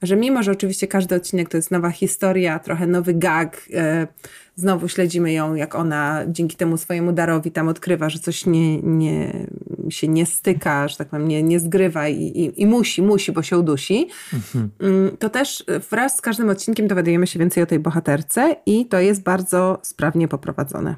że 0.03 0.15
mimo, 0.15 0.43
że 0.43 0.51
oczywiście 0.51 0.87
każdy 0.87 1.15
odcinek 1.15 1.49
to 1.49 1.57
jest 1.57 1.71
nowa 1.71 1.89
historia, 1.89 2.59
trochę 2.59 2.87
nowy 2.87 3.13
gag, 3.13 3.67
e, 3.73 4.07
znowu 4.55 4.87
śledzimy 4.87 5.33
ją, 5.33 5.55
jak 5.55 5.75
ona 5.75 6.23
dzięki 6.27 6.55
temu 6.55 6.77
swojemu 6.77 7.11
darowi 7.11 7.51
tam 7.51 7.67
odkrywa, 7.67 8.09
że 8.09 8.19
coś 8.19 8.45
nie, 8.45 8.81
nie, 8.81 9.47
się 9.89 10.07
nie 10.07 10.25
styka, 10.25 10.87
że 10.87 10.97
tak 10.97 11.09
powiem, 11.09 11.27
nie, 11.27 11.43
nie 11.43 11.59
zgrywa 11.59 12.07
i, 12.07 12.21
i, 12.23 12.61
i 12.61 12.65
musi, 12.65 13.01
musi, 13.01 13.31
bo 13.31 13.43
się 13.43 13.57
udusi, 13.57 14.07
mhm. 14.33 14.69
Mm, 14.79 15.17
to 15.17 15.29
też 15.29 15.63
wraz 15.91 16.17
z 16.17 16.21
każdym 16.21 16.49
odcinkiem 16.49 16.87
dowiadujemy 16.87 17.27
się 17.27 17.39
więcej 17.39 17.63
o 17.63 17.65
tej 17.65 17.79
bohaterce 17.79 18.55
i 18.65 18.85
to 18.85 18.99
jest 18.99 19.23
bardzo 19.23 19.79
sprawnie 19.81 20.27
poprowadzone. 20.27 20.95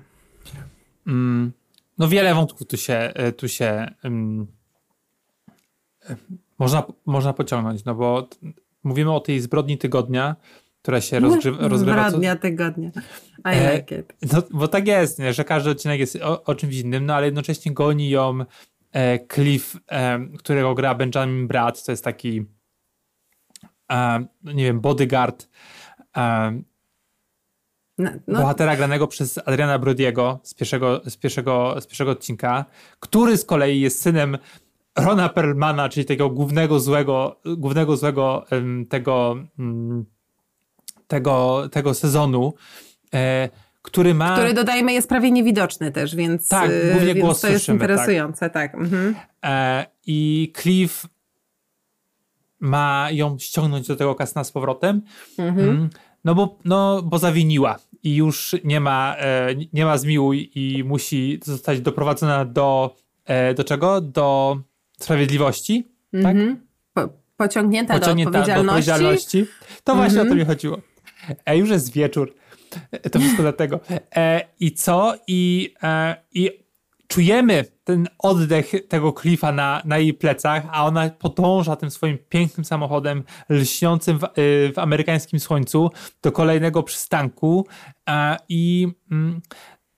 Mm, 1.07 1.51
no 1.97 2.07
wiele 2.07 2.35
wątków 2.35 2.67
tu 2.67 2.77
się, 2.77 2.93
e, 2.93 3.31
tu 3.31 3.47
się 3.47 3.93
um, 4.03 4.47
można, 6.59 6.83
można 7.05 7.33
pociągnąć, 7.33 7.85
no 7.85 7.95
bo 7.95 8.29
mówimy 8.85 9.13
o 9.13 9.19
tej 9.19 9.39
zbrodni 9.39 9.77
tygodnia, 9.77 10.35
która 10.81 11.01
się 11.01 11.19
rozgrywa. 11.19 11.67
rozgrywa 11.67 12.09
Zbrodnia 12.09 12.35
tygodnia. 12.35 12.91
I 13.37 13.41
e, 13.43 13.77
like 13.77 13.99
it. 13.99 14.13
No, 14.33 14.43
bo 14.51 14.67
tak 14.67 14.87
jest, 14.87 15.19
nie? 15.19 15.33
że 15.33 15.43
każdy 15.43 15.69
odcinek 15.69 15.99
jest 15.99 16.15
o, 16.15 16.43
o, 16.43 16.55
czymś 16.55 16.75
innym, 16.75 17.05
no 17.05 17.15
ale 17.15 17.25
jednocześnie 17.25 17.73
goni 17.73 18.09
ją 18.09 18.39
e, 18.91 19.19
Cliff, 19.27 19.77
e, 19.91 20.19
którego 20.37 20.73
gra 20.73 20.95
Benjamin 20.95 21.47
Brad, 21.47 21.85
to 21.85 21.91
jest 21.91 22.03
taki 22.03 22.45
e, 23.91 24.25
no 24.43 24.51
nie 24.51 24.63
wiem, 24.63 24.79
bodyguard 24.81 25.47
e, 26.17 26.61
no, 27.97 28.11
no. 28.27 28.39
bohatera 28.41 28.75
granego 28.75 29.07
przez 29.07 29.37
Adriana 29.45 29.79
Brodiego 29.79 30.39
z 30.43 30.53
pierwszego, 30.53 31.01
z, 31.05 31.17
pierwszego, 31.17 31.81
z 31.81 31.87
pierwszego 31.87 32.11
odcinka, 32.11 32.65
który 32.99 33.37
z 33.37 33.45
kolei 33.45 33.81
jest 33.81 34.01
synem 34.01 34.37
Rona 34.95 35.29
Perlmana, 35.29 35.89
czyli 35.89 36.05
tego 36.05 36.29
głównego 36.29 36.79
złego, 36.79 37.39
głównego 37.57 37.97
złego 37.97 38.45
tego, 38.89 39.37
mm, 39.59 40.05
tego, 41.07 41.63
tego 41.71 41.93
sezonu, 41.93 42.53
e, 43.13 43.49
który 43.81 44.13
ma... 44.13 44.33
Który 44.33 44.53
dodajmy 44.53 44.93
jest 44.93 45.09
prawie 45.09 45.31
niewidoczny 45.31 45.91
też, 45.91 46.15
więc, 46.15 46.49
tak, 46.49 46.71
głównie 46.91 47.13
więc 47.13 47.25
głos 47.25 47.41
to 47.41 47.47
jest 47.47 47.65
słyszymy, 47.65 47.79
tak. 47.79 47.89
interesujące. 47.89 48.49
Tak. 48.49 48.71
tak. 48.71 48.81
Mhm. 48.81 49.15
E, 49.43 49.85
I 50.07 50.51
Cliff 50.61 51.05
ma 52.59 53.07
ją 53.11 53.39
ściągnąć 53.39 53.87
do 53.87 53.95
tego 53.95 54.15
kasna 54.15 54.43
z 54.43 54.51
powrotem, 54.51 55.01
mhm. 55.37 55.69
Mm, 55.69 55.89
no, 56.23 56.35
bo, 56.35 56.57
no 56.65 57.01
bo 57.01 57.19
zawiniła 57.19 57.79
i 58.03 58.15
już 58.15 58.55
nie 58.63 58.79
ma, 58.79 59.15
e, 59.19 59.47
nie 59.73 59.85
ma 59.85 59.97
zmiłuj 59.97 60.51
i 60.55 60.83
musi 60.83 61.39
zostać 61.43 61.81
doprowadzona 61.81 62.45
do, 62.45 62.95
do 63.55 63.63
czego? 63.63 64.01
Do 64.01 64.57
Sprawiedliwości, 64.99 65.87
tak? 66.23 66.35
-hmm. 66.35 66.55
po, 66.93 67.09
pociągnięta, 67.37 67.99
pociągnięta 67.99 68.31
do, 68.31 68.39
odpowiedzialności. 68.39 68.65
do 68.65 68.71
odpowiedzialności. 68.71 69.45
To 69.83 69.95
właśnie 69.95 70.21
o 70.21 70.23
to 70.23 70.31
mhm. 70.31 70.39
mi 70.39 70.45
chodziło. 70.45 70.81
E, 71.45 71.57
już 71.57 71.69
jest 71.69 71.91
wieczór. 71.91 72.33
E, 72.91 73.09
to 73.09 73.19
wszystko 73.19 73.41
dlatego. 73.49 73.79
E, 74.15 74.41
I 74.59 74.71
co? 74.71 75.15
I, 75.27 75.73
e, 75.83 76.15
I 76.31 76.49
czujemy 77.07 77.65
ten 77.83 78.07
oddech 78.19 78.71
tego 78.87 79.13
klifa 79.13 79.51
na, 79.51 79.81
na 79.85 79.97
jej 79.97 80.13
plecach, 80.13 80.63
a 80.71 80.85
ona 80.85 81.09
podąża 81.09 81.75
tym 81.75 81.91
swoim 81.91 82.17
pięknym 82.29 82.65
samochodem 82.65 83.23
lśniącym 83.49 84.19
w, 84.19 84.23
e, 84.23 84.27
w 84.73 84.79
amerykańskim 84.79 85.39
słońcu 85.39 85.91
do 86.21 86.31
kolejnego 86.31 86.83
przystanku. 86.83 87.67
E, 88.09 88.37
I. 88.49 88.87
Mm, 89.11 89.41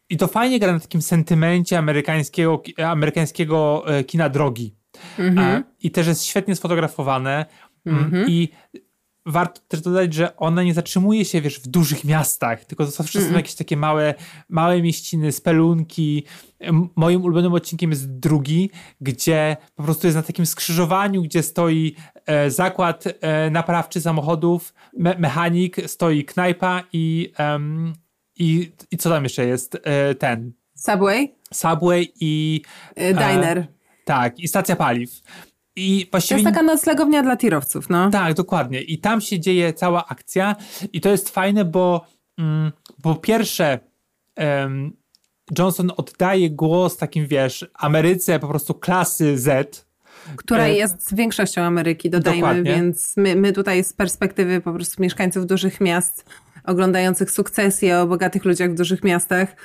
i 0.09 0.17
to 0.17 0.27
fajnie 0.27 0.59
gra 0.59 0.73
na 0.73 0.79
takim 0.79 1.01
sentymencie 1.01 1.77
amerykańskiego, 1.77 2.61
amerykańskiego 2.85 3.85
kina 4.07 4.29
drogi. 4.29 4.76
Mhm. 5.19 5.63
I 5.79 5.91
też 5.91 6.07
jest 6.07 6.23
świetnie 6.23 6.55
sfotografowane. 6.55 7.45
Mm, 7.85 8.03
mhm. 8.03 8.29
I 8.29 8.49
warto 9.27 9.61
też 9.67 9.81
dodać, 9.81 10.13
że 10.13 10.37
ona 10.37 10.63
nie 10.63 10.73
zatrzymuje 10.73 11.25
się, 11.25 11.41
wiesz, 11.41 11.59
w 11.59 11.67
dużych 11.67 12.03
miastach, 12.03 12.65
tylko 12.65 12.85
to 12.85 12.91
zawsze 12.91 13.21
są 13.21 13.33
jakieś 13.33 13.55
takie 13.55 13.77
małe, 13.77 14.13
małe 14.49 14.81
mieściny, 14.81 15.31
spelunki. 15.31 16.23
Moim 16.95 17.23
ulubionym 17.23 17.53
odcinkiem 17.53 17.89
jest 17.89 18.19
drugi, 18.19 18.69
gdzie 19.01 19.57
po 19.75 19.83
prostu 19.83 20.07
jest 20.07 20.17
na 20.17 20.23
takim 20.23 20.45
skrzyżowaniu, 20.45 21.23
gdzie 21.23 21.43
stoi 21.43 21.95
e, 22.25 22.51
zakład 22.51 23.03
e, 23.21 23.49
naprawczy 23.49 24.01
samochodów, 24.01 24.73
me 24.97 25.15
mechanik, 25.19 25.75
stoi 25.85 26.23
knajpa 26.23 26.83
i, 26.93 27.33
um, 27.39 27.93
i, 28.39 28.71
i 28.91 28.97
co 28.97 29.09
tam 29.09 29.23
jeszcze 29.23 29.45
jest? 29.45 29.77
E, 29.83 30.15
ten. 30.15 30.51
Subway? 30.75 31.35
Subway 31.53 32.13
i... 32.19 32.61
E, 32.95 33.13
diner. 33.13 33.67
Tak, 34.07 34.39
i 34.39 34.47
stacja 34.47 34.75
paliw. 34.75 35.11
I 35.75 36.05
To 36.05 36.11
właściwie 36.11 36.41
jest 36.41 36.53
taka 36.53 36.65
noclegownia 36.65 37.23
dla 37.23 37.37
tirowców, 37.37 37.89
no. 37.89 38.09
tak, 38.09 38.33
dokładnie. 38.33 38.81
I 38.81 38.97
tam 38.97 39.21
się 39.21 39.39
dzieje 39.39 39.73
cała 39.73 40.07
akcja 40.07 40.55
i 40.93 41.01
to 41.01 41.09
jest 41.09 41.29
fajne, 41.29 41.65
bo 41.65 42.05
mm, 42.37 42.71
po 43.03 43.15
pierwsze 43.15 43.79
em, 44.35 44.93
Johnson 45.57 45.91
oddaje 45.97 46.49
głos 46.49 46.97
takim, 46.97 47.27
wiesz, 47.27 47.65
Ameryce 47.73 48.39
po 48.39 48.47
prostu 48.47 48.73
klasy 48.73 49.37
Z, 49.37 49.87
Która 50.35 50.63
E, 50.63 50.73
jest 50.73 51.15
większością 51.15 51.61
Ameryki, 51.61 52.09
dodajmy, 52.09 52.41
dokładnie. 52.41 52.75
więc 52.75 53.17
my, 53.17 53.35
my 53.35 53.53
tutaj 53.53 53.83
z 53.83 53.93
perspektywy 53.93 54.61
po 54.61 54.73
prostu 54.73 55.01
mieszkańców 55.01 55.47
dużych 55.47 55.81
miast, 55.81 56.25
oglądających 56.63 57.31
sukcesję 57.31 57.99
o 57.99 58.07
bogatych 58.07 58.45
ludziach 58.45 58.71
w 58.71 58.75
dużych 58.75 59.03
miastach, 59.03 59.55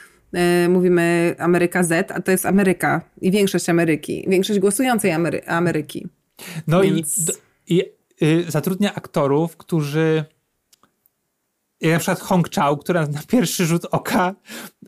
mówimy 0.68 1.34
Ameryka 1.38 1.82
Z, 1.82 2.10
a 2.10 2.22
to 2.22 2.30
jest 2.30 2.46
Ameryka 2.46 3.00
i 3.20 3.30
większość 3.30 3.68
Ameryki, 3.68 4.24
większość 4.28 4.60
głosującej 4.60 5.10
Amery 5.10 5.46
Ameryki. 5.46 6.06
No 6.66 6.80
Więc- 6.80 7.40
i, 7.66 7.76
i 7.76 7.82
y, 8.26 8.50
zatrudnia 8.50 8.94
aktorów, 8.94 9.56
którzy 9.56 10.24
jak 11.80 11.92
na 11.92 11.98
przykład 11.98 12.20
Hong 12.20 12.50
Chao, 12.50 12.76
która 12.76 13.06
na 13.06 13.20
pierwszy 13.28 13.66
rzut 13.66 13.86
oka 13.90 14.34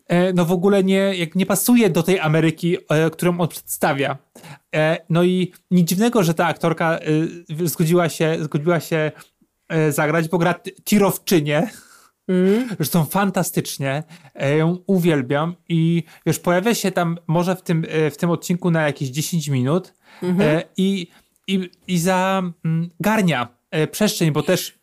e, 0.09 0.33
no 0.33 0.45
w 0.45 0.53
ogóle 0.53 0.85
nie, 0.85 0.97
jak 0.97 1.35
nie 1.35 1.47
pasuje 1.47 1.91
do 1.91 2.03
tej 2.03 2.21
Ameryki, 2.21 2.77
e, 2.89 3.11
którą 3.11 3.39
on 3.41 3.49
przedstawia. 3.49 4.17
E, 4.75 4.97
no 5.11 5.23
i 5.23 5.53
nic 5.71 5.89
dziwnego, 5.89 6.23
że 6.23 6.35
ta 6.35 6.47
aktorka 6.47 6.99
e, 6.99 7.67
zgodziła 7.69 8.09
się, 8.09 8.37
zgodziła 8.41 8.81
się 8.81 9.13
e, 9.69 9.93
zagrać, 9.93 10.29
bo 10.29 10.39
gra 10.39 10.55
t- 10.55 10.71
tirowczynię. 12.29 12.77
Zresztą 12.77 13.05
fantastycznie, 13.05 14.03
e, 14.35 14.57
ją 14.57 14.79
uwielbiam 14.87 15.55
i 15.69 16.03
już 16.27 16.39
pojawia 16.39 16.75
się 16.75 16.93
tam 16.93 17.19
może 17.27 17.57
w 17.57 17.63
tym, 17.63 17.87
e, 17.89 18.11
w 18.11 18.17
tym 18.17 18.31
odcinku 18.31 18.71
na 18.71 18.83
jakieś 18.83 19.09
10 19.09 19.49
minut 19.49 19.95
e, 20.41 20.63
i, 20.77 21.07
i, 21.47 21.71
i 21.87 21.99
zagarnia 21.99 23.49
e, 23.71 23.87
przestrzeń, 23.87 24.31
bo 24.31 24.43
też 24.43 24.79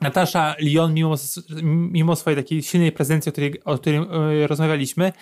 Natasza 0.00 0.54
Lyon, 0.58 0.94
mimo, 0.94 1.14
mimo 1.62 2.16
swojej 2.16 2.36
takiej 2.36 2.62
silnej 2.62 2.92
prezencji, 2.92 3.28
o 3.30 3.32
której, 3.32 3.64
o 3.64 3.78
której 3.78 4.46
rozmawialiśmy, 4.46 5.12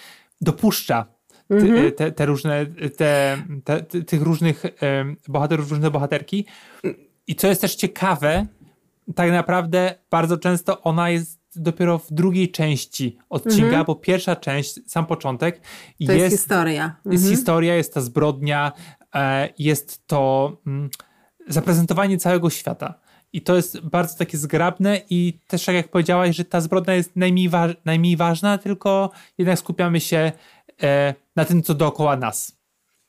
dopuszcza 0.40 1.06
ty, 1.48 1.92
te, 1.92 2.12
te 2.12 2.26
różne, 2.26 2.66
te, 2.96 3.38
te, 3.64 3.82
ty- 3.82 4.04
tych 4.04 4.22
różnych 4.22 4.62
bohaterów, 5.28 5.70
różne 5.70 5.90
bohaterki. 5.90 6.46
I 7.26 7.34
co 7.34 7.48
jest 7.48 7.60
też 7.60 7.74
ciekawe, 7.74 8.46
tak 9.14 9.30
naprawdę 9.30 9.94
bardzo 10.10 10.38
często 10.38 10.80
ona 10.82 11.10
jest 11.10 11.40
dopiero 11.56 11.98
w 11.98 12.12
drugiej 12.12 12.50
części 12.50 13.18
odcinka, 13.28 13.84
bo 13.84 13.94
pierwsza 13.94 14.36
część, 14.36 14.90
sam 14.90 15.06
początek 15.06 15.60
To 16.06 16.12
jest, 16.12 16.36
historia. 16.36 16.96
jest 17.04 17.28
historia, 17.30 17.74
jest 17.74 17.94
ta 17.94 18.00
zbrodnia, 18.00 18.72
e, 19.14 19.48
jest 19.58 20.06
to 20.06 20.52
mm, 20.66 20.90
zaprezentowanie 21.48 22.18
całego 22.18 22.50
świata. 22.50 22.94
I 23.32 23.42
to 23.42 23.56
jest 23.56 23.80
bardzo 23.80 24.18
takie 24.18 24.38
zgrabne 24.38 25.00
i 25.10 25.38
też 25.46 25.64
tak 25.64 25.74
jak 25.74 25.88
powiedziałaś, 25.88 26.36
że 26.36 26.44
ta 26.44 26.60
zbrodnia 26.60 26.94
jest 26.94 27.16
najmniej, 27.16 27.48
wa- 27.48 27.74
najmniej 27.84 28.16
ważna, 28.16 28.58
tylko 28.58 29.10
jednak 29.38 29.58
skupiamy 29.58 30.00
się 30.00 30.32
e, 30.82 31.14
na 31.36 31.44
tym, 31.44 31.62
co 31.62 31.74
dookoła 31.74 32.16
nas. 32.16 32.59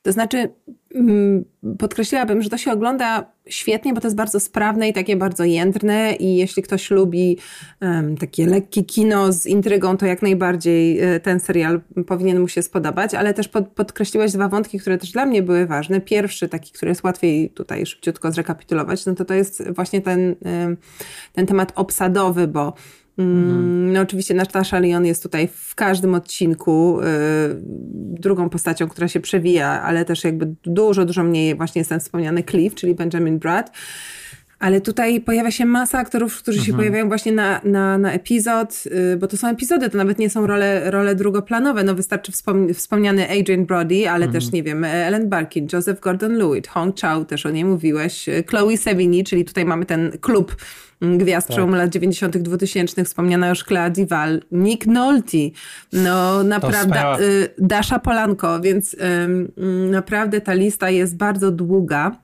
To 0.01 0.11
znaczy, 0.11 0.49
mm, 0.95 1.45
podkreśliłabym, 1.79 2.41
że 2.41 2.49
to 2.49 2.57
się 2.57 2.71
ogląda 2.71 3.31
świetnie, 3.47 3.93
bo 3.93 4.01
to 4.01 4.07
jest 4.07 4.17
bardzo 4.17 4.39
sprawne 4.39 4.89
i 4.89 4.93
takie 4.93 5.15
bardzo 5.15 5.43
jędrne 5.43 6.15
i 6.19 6.35
jeśli 6.35 6.63
ktoś 6.63 6.91
lubi 6.91 7.37
em, 7.79 8.17
takie 8.17 8.45
lekkie 8.45 8.83
kino 8.83 9.33
z 9.33 9.45
intrygą, 9.45 9.97
to 9.97 10.05
jak 10.05 10.21
najbardziej 10.21 10.99
e, 10.99 11.19
ten 11.19 11.39
serial 11.39 11.81
powinien 12.07 12.39
mu 12.39 12.47
się 12.47 12.61
spodobać, 12.61 13.13
ale 13.13 13.33
też 13.33 13.47
pod, 13.47 13.67
podkreśliłaś 13.67 14.31
dwa 14.31 14.49
wątki, 14.49 14.79
które 14.79 14.97
też 14.97 15.11
dla 15.11 15.25
mnie 15.25 15.43
były 15.43 15.65
ważne. 15.65 16.01
Pierwszy, 16.01 16.49
taki, 16.49 16.71
który 16.71 16.89
jest 16.89 17.03
łatwiej 17.03 17.49
tutaj 17.49 17.85
szybciutko 17.85 18.31
zrekapitulować, 18.31 19.05
no 19.05 19.15
to 19.15 19.25
to 19.25 19.33
jest 19.33 19.71
właśnie 19.71 20.01
ten, 20.01 20.35
ten 21.33 21.45
temat 21.45 21.71
obsadowy, 21.75 22.47
bo 22.47 22.73
Mm, 23.17 23.93
No 23.93 24.01
oczywiście 24.01 24.33
Natasza 24.33 24.79
Lyon 24.79 25.05
jest 25.05 25.23
tutaj 25.23 25.47
w 25.53 25.75
każdym 25.75 26.13
odcinku 26.15 26.99
y, 27.01 27.03
drugą 28.19 28.49
postacią, 28.49 28.87
która 28.87 29.07
się 29.07 29.19
przewija, 29.19 29.81
ale 29.81 30.05
też 30.05 30.23
jakby 30.23 30.55
dużo, 30.63 31.05
dużo 31.05 31.23
mniej 31.23 31.55
właśnie 31.55 31.79
jest 31.79 31.89
ten 31.89 31.99
wspomniany 31.99 32.43
Cliff, 32.43 32.75
czyli 32.75 32.95
Benjamin 32.95 33.39
Bratt. 33.39 33.71
Ale 34.59 34.81
tutaj 34.81 35.21
pojawia 35.21 35.51
się 35.51 35.65
masa 35.65 35.99
aktorów, 35.99 36.37
którzy 36.37 36.59
się 36.65 36.73
pojawiają 36.73 37.07
właśnie 37.07 37.31
na, 37.31 37.61
na, 37.63 37.97
na 37.97 38.11
epizod, 38.11 38.83
y, 39.13 39.17
bo 39.17 39.27
to 39.27 39.37
są 39.37 39.47
epizody, 39.47 39.89
to 39.89 39.97
nawet 39.97 40.19
nie 40.19 40.29
są 40.29 40.47
role, 40.47 40.91
role 40.91 41.15
drugoplanowe. 41.15 41.83
No 41.83 41.95
wystarczy 41.95 42.31
wspom- 42.31 42.73
wspomniany 42.73 43.27
Adrian 43.39 43.65
Brody, 43.65 44.09
ale 44.09 44.27
też, 44.27 44.51
nie 44.51 44.63
wiem, 44.63 44.83
Ellen 44.83 45.29
Barkin, 45.29 45.67
Joseph 45.73 45.99
Gordon-Lewitt, 45.99 46.67
Hong 46.67 46.99
Chao, 46.99 47.25
też 47.25 47.45
o 47.45 47.49
niej 47.49 47.65
mówiłeś, 47.65 48.29
y, 48.29 48.43
Chloe 48.49 48.77
Sevigny, 48.77 49.23
czyli 49.23 49.45
tutaj 49.45 49.65
mamy 49.65 49.85
ten 49.85 50.11
klub 50.21 50.55
gwiazd 51.01 51.47
przełomu 51.47 51.75
lat 51.75 51.89
90., 51.89 52.37
2000, 52.37 53.03
wspomniana 53.03 53.49
już 53.49 53.63
Clea 53.63 53.89
Dival, 53.89 54.41
Nick 54.51 54.85
Nolte, 54.85 55.37
no 55.93 56.43
naprawdę, 56.43 57.19
y, 57.19 57.49
Dasza 57.57 57.99
Polanko, 57.99 58.59
więc 58.59 58.95
naprawdę 59.91 60.41
ta 60.41 60.53
lista 60.53 60.89
jest 60.89 61.17
bardzo 61.17 61.51
długa. 61.51 62.21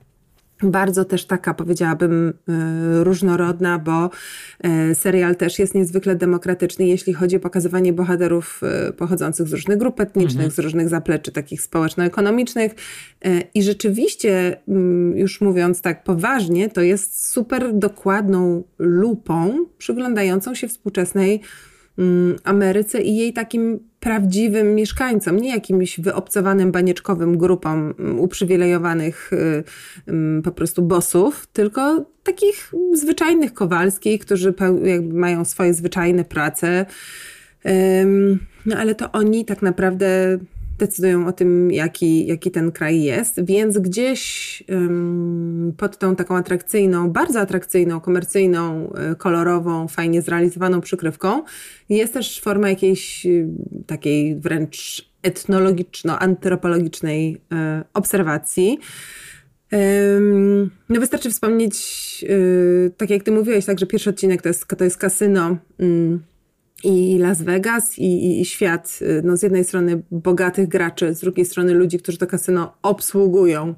Bardzo 0.62 1.04
też 1.04 1.24
taka, 1.24 1.54
powiedziałabym, 1.54 2.28
y, 2.28 3.04
różnorodna, 3.04 3.78
bo 3.78 4.10
y, 4.90 4.94
serial 4.94 5.36
też 5.36 5.58
jest 5.58 5.74
niezwykle 5.74 6.16
demokratyczny, 6.16 6.86
jeśli 6.86 7.14
chodzi 7.14 7.36
o 7.36 7.40
pokazywanie 7.40 7.92
bohaterów 7.92 8.60
y, 8.88 8.92
pochodzących 8.92 9.48
z 9.48 9.52
różnych 9.52 9.78
grup 9.78 10.00
etnicznych, 10.00 10.52
z 10.52 10.58
różnych 10.58 10.88
zapleczy 10.88 11.32
takich 11.32 11.62
społeczno-ekonomicznych. 11.62 12.74
I 13.54 13.62
rzeczywiście, 13.62 14.56
mm, 14.68 15.18
już 15.18 15.40
mówiąc 15.40 15.80
tak 15.80 16.04
poważnie, 16.04 16.68
to 16.68 16.80
jest 16.80 17.30
super 17.30 17.74
dokładną 17.74 18.64
lupą 18.78 19.66
przyglądającą 19.78 20.54
się 20.54 20.68
współczesnej 20.68 21.40
mm, 21.98 22.36
Ameryce 22.44 23.02
i 23.02 23.16
jej 23.16 23.32
takim 23.32 23.87
prawdziwym 24.00 24.74
mieszkańcom, 24.74 25.36
nie 25.36 25.50
jakimś 25.50 26.00
wyobcowanym 26.00 26.72
banieczkowym 26.72 27.38
grupom 27.38 27.94
mm, 27.98 28.20
uprzywilejowanych 28.20 29.32
y, 29.32 29.64
ym, 30.08 30.42
po 30.44 30.52
prostu 30.52 30.82
bossów, 30.82 31.46
tylko 31.52 32.04
takich 32.22 32.72
zwyczajnych 32.92 33.54
kowalskich, 33.54 34.20
którzy 34.20 34.54
mają 35.12 35.44
swoje 35.44 35.74
zwyczajne 35.74 36.24
prace. 36.24 36.86
No 38.66 38.76
ale 38.76 38.94
to 38.94 39.12
oni 39.12 39.44
tak 39.44 39.62
naprawdę 39.62 40.38
decydują 40.78 41.26
o 41.26 41.32
tym, 41.32 41.70
jaki, 41.70 42.26
jaki 42.26 42.50
ten 42.50 42.72
kraj 42.72 43.02
jest, 43.02 43.44
więc 43.44 43.78
gdzieś 43.78 44.62
pod 45.76 45.98
tą 45.98 46.16
taką 46.16 46.36
atrakcyjną, 46.36 47.10
bardzo 47.10 47.40
atrakcyjną, 47.40 48.00
komercyjną, 48.00 48.92
y, 49.12 49.16
kolorową, 49.16 49.88
fajnie 49.88 50.22
zrealizowaną 50.22 50.80
przykrywką 50.80 51.42
jest 51.88 52.12
też 52.12 52.40
forma 52.40 52.68
jakiejś 52.68 53.26
y, 53.26 53.48
takiej 53.86 54.36
wręcz 54.36 55.08
etnologiczno-antropologicznej 55.22 57.34
y, 57.34 57.38
obserwacji. 57.94 58.78
No 60.88 61.00
wystarczy 61.00 61.30
wspomnieć, 61.30 61.76
tak 62.96 63.10
jak 63.10 63.22
ty 63.22 63.32
mówiłeś, 63.32 63.64
tak, 63.64 63.78
że 63.78 63.86
pierwszy 63.86 64.10
odcinek 64.10 64.42
to 64.42 64.48
jest, 64.48 64.66
to 64.78 64.84
jest 64.84 64.98
kasyno 64.98 65.56
ym, 65.82 66.22
i 66.84 67.18
Las 67.18 67.42
Vegas 67.42 67.98
i, 67.98 68.02
i, 68.02 68.40
i 68.40 68.44
świat, 68.44 68.98
y, 69.02 69.22
no 69.24 69.36
z 69.36 69.42
jednej 69.42 69.64
strony 69.64 70.02
bogatych 70.10 70.68
graczy, 70.68 71.14
z 71.14 71.20
drugiej 71.20 71.46
strony 71.46 71.74
ludzi, 71.74 71.98
którzy 71.98 72.18
to 72.18 72.26
kasyno 72.26 72.74
obsługują, 72.82 73.74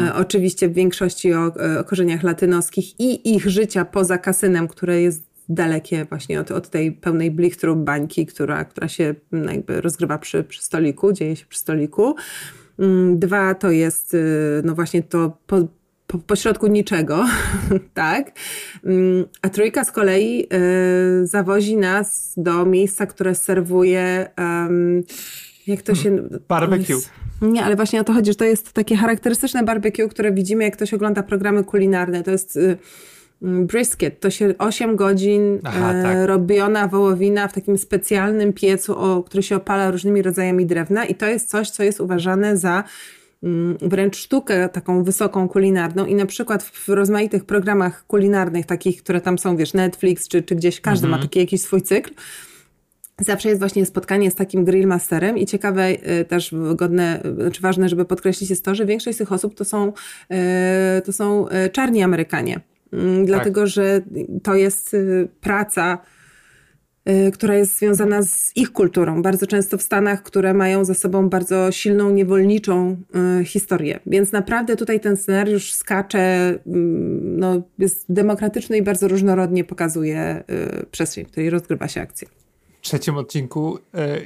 e, 0.00 0.14
oczywiście 0.14 0.68
w 0.68 0.72
większości 0.72 1.34
o, 1.34 1.52
e, 1.56 1.80
o 1.80 1.84
korzeniach 1.84 2.22
latynoskich 2.22 3.00
i 3.00 3.34
ich 3.34 3.48
życia 3.48 3.84
poza 3.84 4.18
kasynem, 4.18 4.68
które 4.68 5.02
jest 5.02 5.26
dalekie 5.48 6.04
właśnie 6.04 6.40
od, 6.40 6.50
od 6.50 6.70
tej 6.70 6.92
pełnej 6.92 7.30
blichtru 7.30 7.76
bańki, 7.76 8.26
która, 8.26 8.64
która 8.64 8.88
się 8.88 9.14
jakby 9.32 9.80
rozgrywa 9.80 10.18
przy, 10.18 10.44
przy 10.44 10.62
stoliku, 10.62 11.12
dzieje 11.12 11.36
się 11.36 11.46
przy 11.46 11.58
stoliku. 11.58 12.14
Mm, 12.78 13.18
Dwa 13.18 13.54
to 13.54 13.70
jest 13.70 14.14
y, 14.14 14.62
no 14.64 14.74
właśnie 14.74 15.02
to 15.02 15.38
po, 15.46 15.56
po, 16.06 16.18
pośrodku 16.18 16.66
niczego, 16.66 17.24
tak? 17.94 18.32
Mm, 18.84 19.24
A 19.42 19.48
trójka 19.48 19.84
z 19.84 19.92
kolei 19.92 20.46
y, 21.22 21.26
zawozi 21.26 21.76
nas 21.76 22.32
do 22.36 22.66
miejsca, 22.66 23.06
które 23.06 23.34
serwuje 23.34 24.28
jak 25.66 25.82
to 25.82 25.94
się... 25.94 26.28
Barbecue. 26.48 27.00
Nie, 27.42 27.64
ale 27.64 27.76
właśnie 27.76 28.00
o 28.00 28.04
to 28.04 28.12
chodzi, 28.12 28.30
że 28.30 28.36
to 28.36 28.44
jest 28.44 28.72
takie 28.72 28.96
charakterystyczne 28.96 29.62
barbecue, 29.62 30.08
które 30.08 30.32
widzimy, 30.32 30.64
jak 30.64 30.76
ktoś 30.76 30.94
ogląda 30.94 31.22
programy 31.22 31.64
kulinarne. 31.64 32.22
To 32.22 32.30
jest 32.30 32.56
y, 32.56 32.78
mm, 33.42 33.66
brisket. 33.66 34.20
To 34.20 34.30
się 34.30 34.54
8 34.58 34.96
godzin 34.96 35.58
Aha, 35.64 35.92
e, 35.92 36.02
tak. 36.02 36.16
robiona 36.26 36.88
wołowina 36.88 37.48
w 37.48 37.52
takim 37.52 37.78
specjalnym 37.78 38.52
piecu, 38.52 38.98
o, 38.98 39.22
który 39.22 39.42
się 39.42 39.56
opala 39.56 39.90
różnymi 39.90 40.22
rodzajami 40.22 40.66
drewna 40.66 41.04
i 41.04 41.14
to 41.14 41.26
jest 41.26 41.48
coś, 41.48 41.70
co 41.70 41.82
jest 41.82 42.00
uważane 42.00 42.56
za 42.56 42.84
wręcz 43.82 44.16
sztukę 44.16 44.68
taką 44.68 45.04
wysoką 45.04 45.48
kulinarną 45.48 46.06
i 46.06 46.14
na 46.14 46.26
przykład 46.26 46.62
w 46.62 46.88
rozmaitych 46.88 47.44
programach 47.44 48.06
kulinarnych, 48.06 48.66
takich, 48.66 49.02
które 49.02 49.20
tam 49.20 49.38
są, 49.38 49.56
wiesz, 49.56 49.74
Netflix 49.74 50.28
czy, 50.28 50.42
czy 50.42 50.54
gdzieś, 50.54 50.80
każdy 50.80 51.08
ma 51.08 51.18
taki 51.18 51.38
jakiś 51.38 51.60
swój 51.60 51.82
cykl, 51.82 52.10
zawsze 53.20 53.48
jest 53.48 53.60
właśnie 53.60 53.86
spotkanie 53.86 54.30
z 54.30 54.34
takim 54.34 54.64
grillmasterem 54.64 55.38
i 55.38 55.46
ciekawe 55.46 55.88
y, 55.90 56.24
też 56.24 56.54
godne, 56.74 57.22
znaczy 57.40 57.62
ważne, 57.62 57.88
żeby 57.88 58.04
podkreślić 58.04 58.50
jest 58.50 58.64
to, 58.64 58.74
że 58.74 58.86
większość 58.86 59.16
z 59.16 59.18
tych 59.18 59.32
osób 59.32 59.54
to 59.54 59.64
są, 59.64 59.92
y, 60.98 61.02
to 61.02 61.12
są 61.12 61.48
y, 61.48 61.70
czarni 61.70 62.02
Amerykanie. 62.02 62.60
Mm, 62.92 63.26
dlatego, 63.26 63.66
że 63.66 64.02
to 64.42 64.54
jest 64.54 64.96
praca, 65.40 65.98
która 67.32 67.54
jest 67.54 67.78
związana 67.78 68.22
z 68.22 68.52
ich 68.56 68.72
kulturą. 68.72 69.22
Bardzo 69.22 69.46
często 69.46 69.78
w 69.78 69.82
Stanach, 69.82 70.22
które 70.22 70.54
mają 70.54 70.84
za 70.84 70.94
sobą 70.94 71.28
bardzo 71.28 71.72
silną, 71.72 72.10
niewolniczą 72.10 72.96
historię. 73.44 74.00
Więc 74.06 74.32
naprawdę 74.32 74.76
tutaj 74.76 75.00
ten 75.00 75.16
scenariusz 75.16 75.72
skacze, 75.74 76.20
mm, 76.66 77.38
no, 77.38 77.62
jest 77.78 78.04
demokratyczny 78.08 78.76
i 78.76 78.82
bardzo 78.82 79.08
różnorodnie 79.08 79.64
pokazuje 79.64 80.44
przestrzeń, 80.90 81.24
w 81.24 81.30
której 81.30 81.50
rozgrywa 81.50 81.88
się 81.88 82.00
akcja 82.00 82.28
trzecim 82.86 83.16
odcinku 83.16 83.78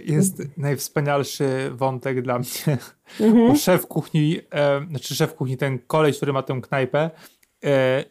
jest 0.04 0.42
najwspanialszy 0.56 1.70
wątek 1.72 2.22
dla 2.22 2.38
mnie. 2.38 2.78
Mhm. 3.20 3.48
Bo 3.48 3.56
szef 3.56 3.86
kuchni, 3.86 4.40
e, 4.50 4.86
znaczy 4.90 5.14
szef 5.14 5.34
kuchni, 5.34 5.56
ten 5.56 5.78
koleś, 5.78 6.16
który 6.16 6.32
ma 6.32 6.42
tę 6.42 6.60
knajpę, 6.62 7.10
e, 7.64 8.04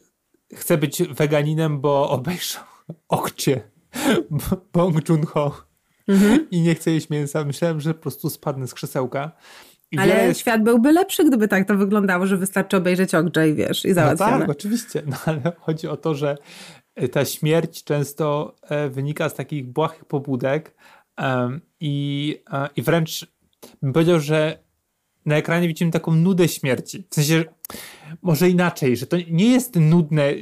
chce 0.53 0.77
być 0.77 1.03
weganinem, 1.03 1.81
bo 1.81 2.09
obejrzał 2.09 2.63
Okcie 3.07 3.61
Bong 4.73 5.09
Joon-ho 5.09 5.61
mhm. 6.07 6.49
i 6.51 6.61
nie 6.61 6.75
chce 6.75 6.91
jeść 6.91 7.09
mięsa. 7.09 7.43
Myślałem, 7.43 7.81
że 7.81 7.93
po 7.93 8.01
prostu 8.01 8.29
spadnę 8.29 8.67
z 8.67 8.73
krzesełka. 8.73 9.31
I 9.91 9.97
Ale 9.97 10.27
jest... 10.27 10.39
świat 10.39 10.63
byłby 10.63 10.91
lepszy, 10.91 11.25
gdyby 11.25 11.47
tak 11.47 11.67
to 11.67 11.77
wyglądało, 11.77 12.25
że 12.25 12.37
wystarczy 12.37 12.77
obejrzeć 12.77 13.15
Okja 13.15 13.45
i 13.45 13.53
wiesz, 13.53 13.85
i 13.85 13.93
załatwione. 13.93 14.31
No 14.31 14.39
tak, 14.39 14.49
oczywiście. 14.49 15.03
No 15.05 15.17
ale 15.25 15.41
chodzi 15.59 15.87
o 15.87 15.97
to, 15.97 16.15
że 16.15 16.37
ta 17.11 17.25
śmierć 17.25 17.83
często 17.83 18.55
e, 18.61 18.89
wynika 18.89 19.29
z 19.29 19.35
takich 19.35 19.67
błahych 19.67 20.05
pobudek 20.05 20.75
i, 21.79 22.35
e, 22.51 22.69
i 22.75 22.81
wręcz 22.81 23.27
bym 23.81 23.93
powiedział, 23.93 24.19
że 24.19 24.68
na 25.29 25.37
ekranie 25.37 25.67
widzimy 25.67 25.91
taką 25.91 26.15
nudę 26.15 26.47
śmierci. 26.47 27.03
W 27.09 27.15
sensie, 27.15 27.43
może 28.21 28.49
inaczej, 28.49 28.97
że 28.97 29.07
to 29.07 29.17
nie 29.29 29.51
jest 29.51 29.75
nudne, 29.75 30.23
e, 30.23 30.35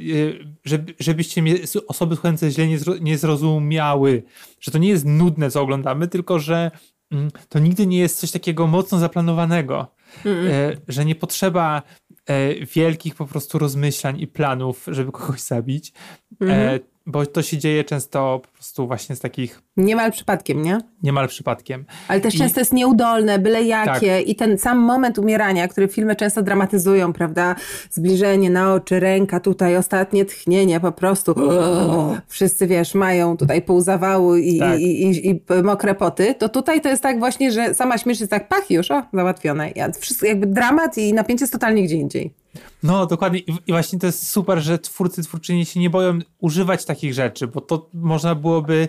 żeby, 0.64 0.94
żebyście 1.00 1.42
mnie, 1.42 1.54
osoby 1.88 2.14
słuchające 2.14 2.50
źle 2.50 2.66
nie, 2.66 2.78
nie 3.00 3.18
zrozumiały, 3.18 4.22
że 4.60 4.72
to 4.72 4.78
nie 4.78 4.88
jest 4.88 5.04
nudne, 5.04 5.50
co 5.50 5.62
oglądamy, 5.62 6.08
tylko 6.08 6.38
że 6.38 6.70
mm, 7.10 7.30
to 7.48 7.58
nigdy 7.58 7.86
nie 7.86 7.98
jest 7.98 8.18
coś 8.18 8.30
takiego 8.30 8.66
mocno 8.66 8.98
zaplanowanego, 8.98 9.86
mm 10.24 10.46
-mm. 10.46 10.76
że 10.88 11.04
nie 11.04 11.14
potrzeba 11.14 11.82
wielkich 12.74 13.14
po 13.14 13.26
prostu 13.26 13.58
rozmyślań 13.58 14.20
i 14.20 14.26
planów, 14.26 14.86
żeby 14.88 15.12
kogoś 15.12 15.40
zabić. 15.40 15.92
Mhm 16.40 16.80
bo 17.08 17.26
to 17.26 17.42
się 17.42 17.58
dzieje 17.58 17.84
często 17.84 18.40
po 18.44 18.48
prostu 18.48 18.86
właśnie 18.86 19.16
z 19.16 19.20
takich... 19.20 19.62
Niemal 19.76 20.12
przypadkiem, 20.12 20.62
nie? 20.62 20.78
Niemal 21.02 21.28
przypadkiem. 21.28 21.84
Ale 22.08 22.20
też 22.20 22.34
I... 22.34 22.38
często 22.38 22.60
jest 22.60 22.72
nieudolne, 22.72 23.38
byle 23.38 23.62
jakie 23.62 24.18
tak. 24.18 24.28
i 24.28 24.34
ten 24.34 24.58
sam 24.58 24.78
moment 24.78 25.18
umierania, 25.18 25.68
który 25.68 25.88
filmy 25.88 26.16
często 26.16 26.42
dramatyzują, 26.42 27.12
prawda? 27.12 27.54
Zbliżenie 27.90 28.50
na 28.50 28.74
oczy, 28.74 29.00
ręka 29.00 29.40
tutaj, 29.40 29.76
ostatnie 29.76 30.24
tchnienie, 30.24 30.80
po 30.80 30.92
prostu 30.92 31.34
wszyscy, 32.26 32.66
wiesz, 32.66 32.94
mają 32.94 33.36
tutaj 33.36 33.62
pół 33.62 33.80
zawału 33.80 34.36
i, 34.36 34.58
tak. 34.58 34.80
i, 34.80 35.02
i, 35.02 35.30
i, 35.30 35.42
mokre 35.62 35.94
poty, 35.94 36.34
to 36.34 36.48
tutaj 36.48 36.80
to 36.80 36.88
jest 36.88 37.02
tak 37.02 37.18
właśnie, 37.18 37.52
że 37.52 37.74
sama 37.74 37.98
śmierć 37.98 38.20
jest 38.20 38.30
tak, 38.30 38.48
pach 38.48 38.70
już, 38.70 38.90
o, 38.90 39.02
załatwione. 39.12 39.72
Wszystko, 39.98 40.26
jakby 40.26 40.46
dramat 40.46 40.98
i 40.98 41.12
napięcie 41.12 41.42
jest 41.42 41.52
totalnie 41.52 41.82
gdzie 41.82 41.96
indziej. 41.96 42.34
No, 42.82 43.06
dokładnie. 43.06 43.38
I 43.38 43.72
właśnie 43.72 43.98
to 43.98 44.06
jest 44.06 44.28
super, 44.28 44.60
że 44.60 44.78
twórcy, 44.78 45.22
twórczyni 45.22 45.66
się 45.66 45.80
nie 45.80 45.90
boją 45.90 46.18
używać 46.38 46.84
takich 46.84 47.14
rzeczy, 47.14 47.46
bo 47.46 47.60
to 47.60 47.88
można 47.94 48.34
byłoby, 48.34 48.88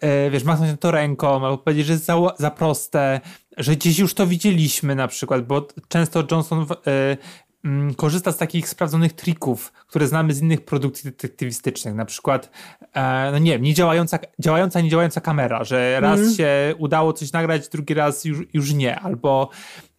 e, 0.00 0.30
wiesz, 0.30 0.44
machnąć 0.44 0.70
na 0.70 0.76
to 0.76 0.90
ręką, 0.90 1.46
albo 1.46 1.58
powiedzieć, 1.58 1.86
że 1.86 1.92
jest 1.92 2.04
za, 2.04 2.16
za 2.38 2.50
proste, 2.50 3.20
że 3.56 3.76
gdzieś 3.76 3.98
już 3.98 4.14
to 4.14 4.26
widzieliśmy 4.26 4.94
na 4.94 5.08
przykład, 5.08 5.46
bo 5.46 5.68
często 5.88 6.24
Johnson 6.30 6.66
e, 6.86 7.16
mm, 7.64 7.94
korzysta 7.94 8.32
z 8.32 8.36
takich 8.36 8.68
sprawdzonych 8.68 9.12
trików, 9.12 9.72
które 9.86 10.06
znamy 10.06 10.34
z 10.34 10.40
innych 10.40 10.64
produkcji 10.64 11.10
detektywistycznych, 11.10 11.94
na 11.94 12.04
przykład, 12.04 12.50
e, 12.92 13.30
no 13.32 13.38
nie 13.38 13.52
wiem, 13.52 13.62
nie 13.62 13.74
działająca, 13.74 14.18
działająca, 14.38 14.80
nie 14.80 14.90
działająca 14.90 15.20
kamera, 15.20 15.64
że 15.64 16.00
raz 16.00 16.20
mm. 16.20 16.34
się 16.34 16.74
udało 16.78 17.12
coś 17.12 17.32
nagrać, 17.32 17.68
drugi 17.68 17.94
raz 17.94 18.24
już, 18.24 18.38
już 18.52 18.72
nie, 18.72 19.00
albo 19.00 19.50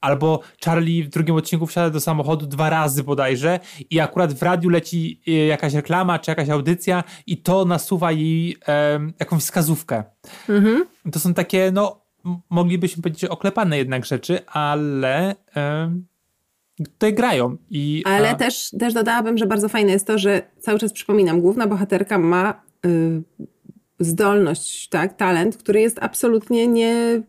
albo 0.01 0.39
Charlie 0.65 1.03
w 1.03 1.09
drugim 1.09 1.35
odcinku 1.35 1.67
wsiada 1.67 1.89
do 1.89 1.99
samochodu 1.99 2.47
dwa 2.47 2.69
razy 2.69 3.03
bodajże 3.03 3.59
i 3.89 3.99
akurat 3.99 4.33
w 4.33 4.43
radiu 4.43 4.69
leci 4.69 5.21
e, 5.27 5.31
jakaś 5.31 5.73
reklama 5.73 6.19
czy 6.19 6.31
jakaś 6.31 6.49
audycja 6.49 7.03
i 7.27 7.37
to 7.37 7.65
nasuwa 7.65 8.11
jej 8.11 8.57
e, 8.67 8.99
jakąś 9.19 9.41
wskazówkę. 9.41 10.03
Mhm. 10.49 10.85
To 11.11 11.19
są 11.19 11.33
takie, 11.33 11.71
no, 11.73 12.01
moglibyśmy 12.49 13.03
powiedzieć, 13.03 13.25
oklepane 13.25 13.77
jednak 13.77 14.05
rzeczy, 14.05 14.45
ale 14.45 15.35
e, 15.55 15.91
tutaj 16.83 17.13
grają. 17.13 17.57
I, 17.69 18.03
ale 18.05 18.29
a... 18.29 18.35
też, 18.35 18.69
też 18.79 18.93
dodałabym, 18.93 19.37
że 19.37 19.45
bardzo 19.45 19.69
fajne 19.69 19.91
jest 19.91 20.07
to, 20.07 20.17
że 20.17 20.41
cały 20.59 20.79
czas 20.79 20.93
przypominam, 20.93 21.41
główna 21.41 21.67
bohaterka 21.67 22.17
ma 22.17 22.61
y, 22.85 23.21
zdolność, 23.99 24.89
tak, 24.89 25.17
talent, 25.17 25.57
który 25.57 25.81
jest 25.81 25.97
absolutnie 26.01 26.67
nie 26.67 27.21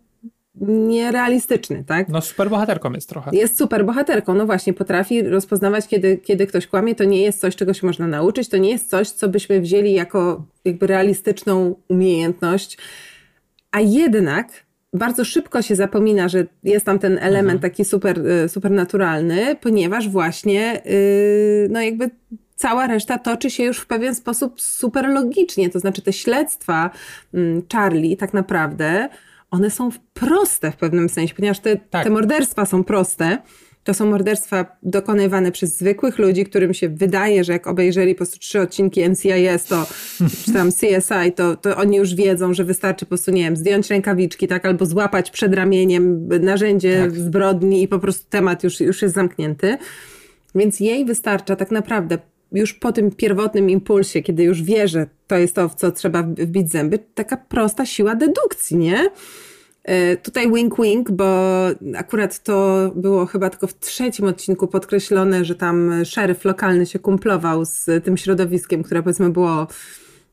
nierealistyczny, 0.61 1.85
tak? 1.87 2.09
No 2.09 2.21
super 2.21 2.51
bohaterką 2.51 2.93
jest 2.93 3.09
trochę. 3.09 3.31
Jest 3.33 3.59
super 3.59 3.85
bohaterką, 3.87 4.35
no 4.35 4.47
właśnie, 4.47 4.73
potrafi 4.73 5.23
rozpoznawać, 5.23 5.89
kiedy, 5.89 6.17
kiedy 6.17 6.47
ktoś 6.47 6.67
kłamie, 6.67 6.95
to 6.95 7.05
nie 7.05 7.23
jest 7.23 7.41
coś, 7.41 7.57
czego 7.57 7.75
się 7.75 7.87
można 7.87 8.07
nauczyć, 8.07 8.49
to 8.49 8.57
nie 8.57 8.71
jest 8.71 8.91
coś, 8.91 9.11
co 9.11 9.29
byśmy 9.29 9.61
wzięli 9.61 9.93
jako 9.93 10.45
jakby 10.65 10.87
realistyczną 10.87 11.75
umiejętność, 11.89 12.79
a 13.71 13.81
jednak 13.81 14.49
bardzo 14.93 15.25
szybko 15.25 15.63
się 15.63 15.77
zapomina, 15.77 16.29
że 16.29 16.47
jest 16.65 16.87
tam 16.87 16.99
ten 16.99 17.13
element 17.19 17.55
mhm. 17.55 17.61
taki 17.61 17.85
super, 17.85 18.27
y, 18.27 18.49
supernaturalny, 18.49 19.57
ponieważ 19.61 20.09
właśnie 20.09 20.83
yy, 20.85 21.69
no 21.71 21.81
jakby 21.81 22.11
cała 22.57 22.87
reszta 22.87 23.19
toczy 23.19 23.51
się 23.51 23.65
już 23.65 23.79
w 23.79 23.87
pewien 23.87 24.15
sposób 24.15 24.61
super 24.61 25.09
logicznie, 25.09 25.71
to 25.71 25.79
znaczy 25.79 26.03
te 26.03 26.13
śledztwa 26.13 26.91
yy, 27.33 27.63
Charlie 27.73 28.17
tak 28.17 28.35
naprawdę 28.35 29.09
one 29.53 29.71
są 29.71 29.91
proste 30.15 30.73
w 30.73 30.77
pewnym 30.77 31.09
sensie, 31.09 31.35
ponieważ 31.35 31.61
te, 31.61 31.77
tak. 31.77 32.05
te 32.05 32.11
morderstwa 32.11 32.67
są 32.67 32.85
proste. 32.85 33.39
To 33.85 33.95
są 33.95 34.07
morderstwa 34.07 34.77
dokonywane 34.83 35.53
przez 35.53 35.79
zwykłych 35.79 36.19
ludzi, 36.19 36.45
którym 36.45 36.75
się 36.75 36.89
wydaje, 36.89 37.45
że 37.45 37.53
jak 37.53 37.67
obejrzeli 37.67 38.15
po 38.15 38.19
prostu 38.19 38.39
trzy 38.39 38.61
odcinki 38.61 39.09
NCIS, 39.09 39.65
to, 39.69 39.87
czy 40.45 40.53
tam 40.53 40.73
CSI, 40.73 41.33
to, 41.37 41.57
to 41.57 41.77
oni 41.77 41.97
już 41.97 42.15
wiedzą, 42.15 42.55
że 42.55 42.65
wystarczy 42.65 43.05
po 43.05 43.09
prostu, 43.09 43.31
nie 43.31 43.43
wiem, 43.43 43.57
zdjąć 43.57 43.91
rękawiczki, 43.91 44.49
tak, 44.49 44.67
albo 44.67 44.87
złapać 44.87 45.31
przed 45.31 45.55
ramieniem 45.55 46.29
narzędzie 46.29 47.01
tak. 47.03 47.17
zbrodni 47.17 47.83
i 47.83 47.89
po 47.89 47.99
prostu 47.99 48.31
temat 48.31 48.65
już, 48.65 48.81
już 48.81 49.03
jest 49.03 49.15
zamknięty. 49.15 49.77
Więc 50.55 50.81
jej 50.81 51.05
wystarcza 51.05 51.57
tak 51.57 51.71
naprawdę 51.71 52.19
już 52.53 52.75
po 52.75 52.93
tym 52.93 53.11
pierwotnym 53.11 53.71
impulsie, 53.71 54.23
kiedy 54.23 54.43
już 54.43 54.63
wie, 54.63 54.89
że 54.89 55.07
to 55.27 55.37
jest 55.37 55.55
to, 55.55 55.69
w 55.69 55.75
co 55.75 55.93
trzeba 55.93 56.23
wbić 56.23 56.71
zęby, 56.71 56.99
taka 57.15 57.37
prosta 57.37 57.87
siła 57.87 58.15
dedukcji, 58.15 58.77
nie? 58.77 59.11
E, 59.85 60.17
tutaj 60.17 60.53
wink 60.53 60.83
wink, 60.83 61.11
bo 61.11 61.59
akurat 61.97 62.43
to 62.43 62.91
było 62.95 63.27
chyba 63.27 63.51
tylko 63.51 63.67
w 63.67 63.79
trzecim 63.79 64.27
odcinku 64.27 64.69
podkreślone, 64.69 65.45
że 65.45 65.55
tam 65.55 66.05
szeryf 66.05 66.45
lokalny 66.45 66.87
się 66.87 66.99
kumplował 66.99 67.65
z 67.65 68.05
tym 68.05 68.17
środowiskiem, 68.17 68.83
które 68.83 69.03
powiedzmy 69.03 69.31
było 69.31 69.67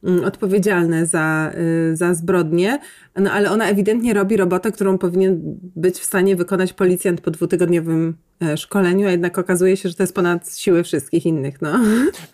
Mm, 0.03 0.25
odpowiedzialne 0.25 1.05
za, 1.05 1.51
y, 1.91 1.95
za 1.95 2.13
zbrodnie, 2.13 2.79
no 3.15 3.31
ale 3.31 3.51
ona 3.51 3.69
ewidentnie 3.69 4.13
robi 4.13 4.37
robotę, 4.37 4.71
którą 4.71 4.97
powinien 4.97 5.39
być 5.75 5.95
w 5.95 6.03
stanie 6.03 6.35
wykonać 6.35 6.73
policjant 6.73 7.21
po 7.21 7.31
dwutygodniowym 7.31 8.17
e, 8.41 8.57
szkoleniu, 8.57 9.07
a 9.07 9.11
jednak 9.11 9.37
okazuje 9.37 9.77
się, 9.77 9.89
że 9.89 9.95
to 9.95 10.03
jest 10.03 10.15
ponad 10.15 10.53
siły 10.57 10.83
wszystkich 10.83 11.25
innych. 11.25 11.61
No, 11.61 11.79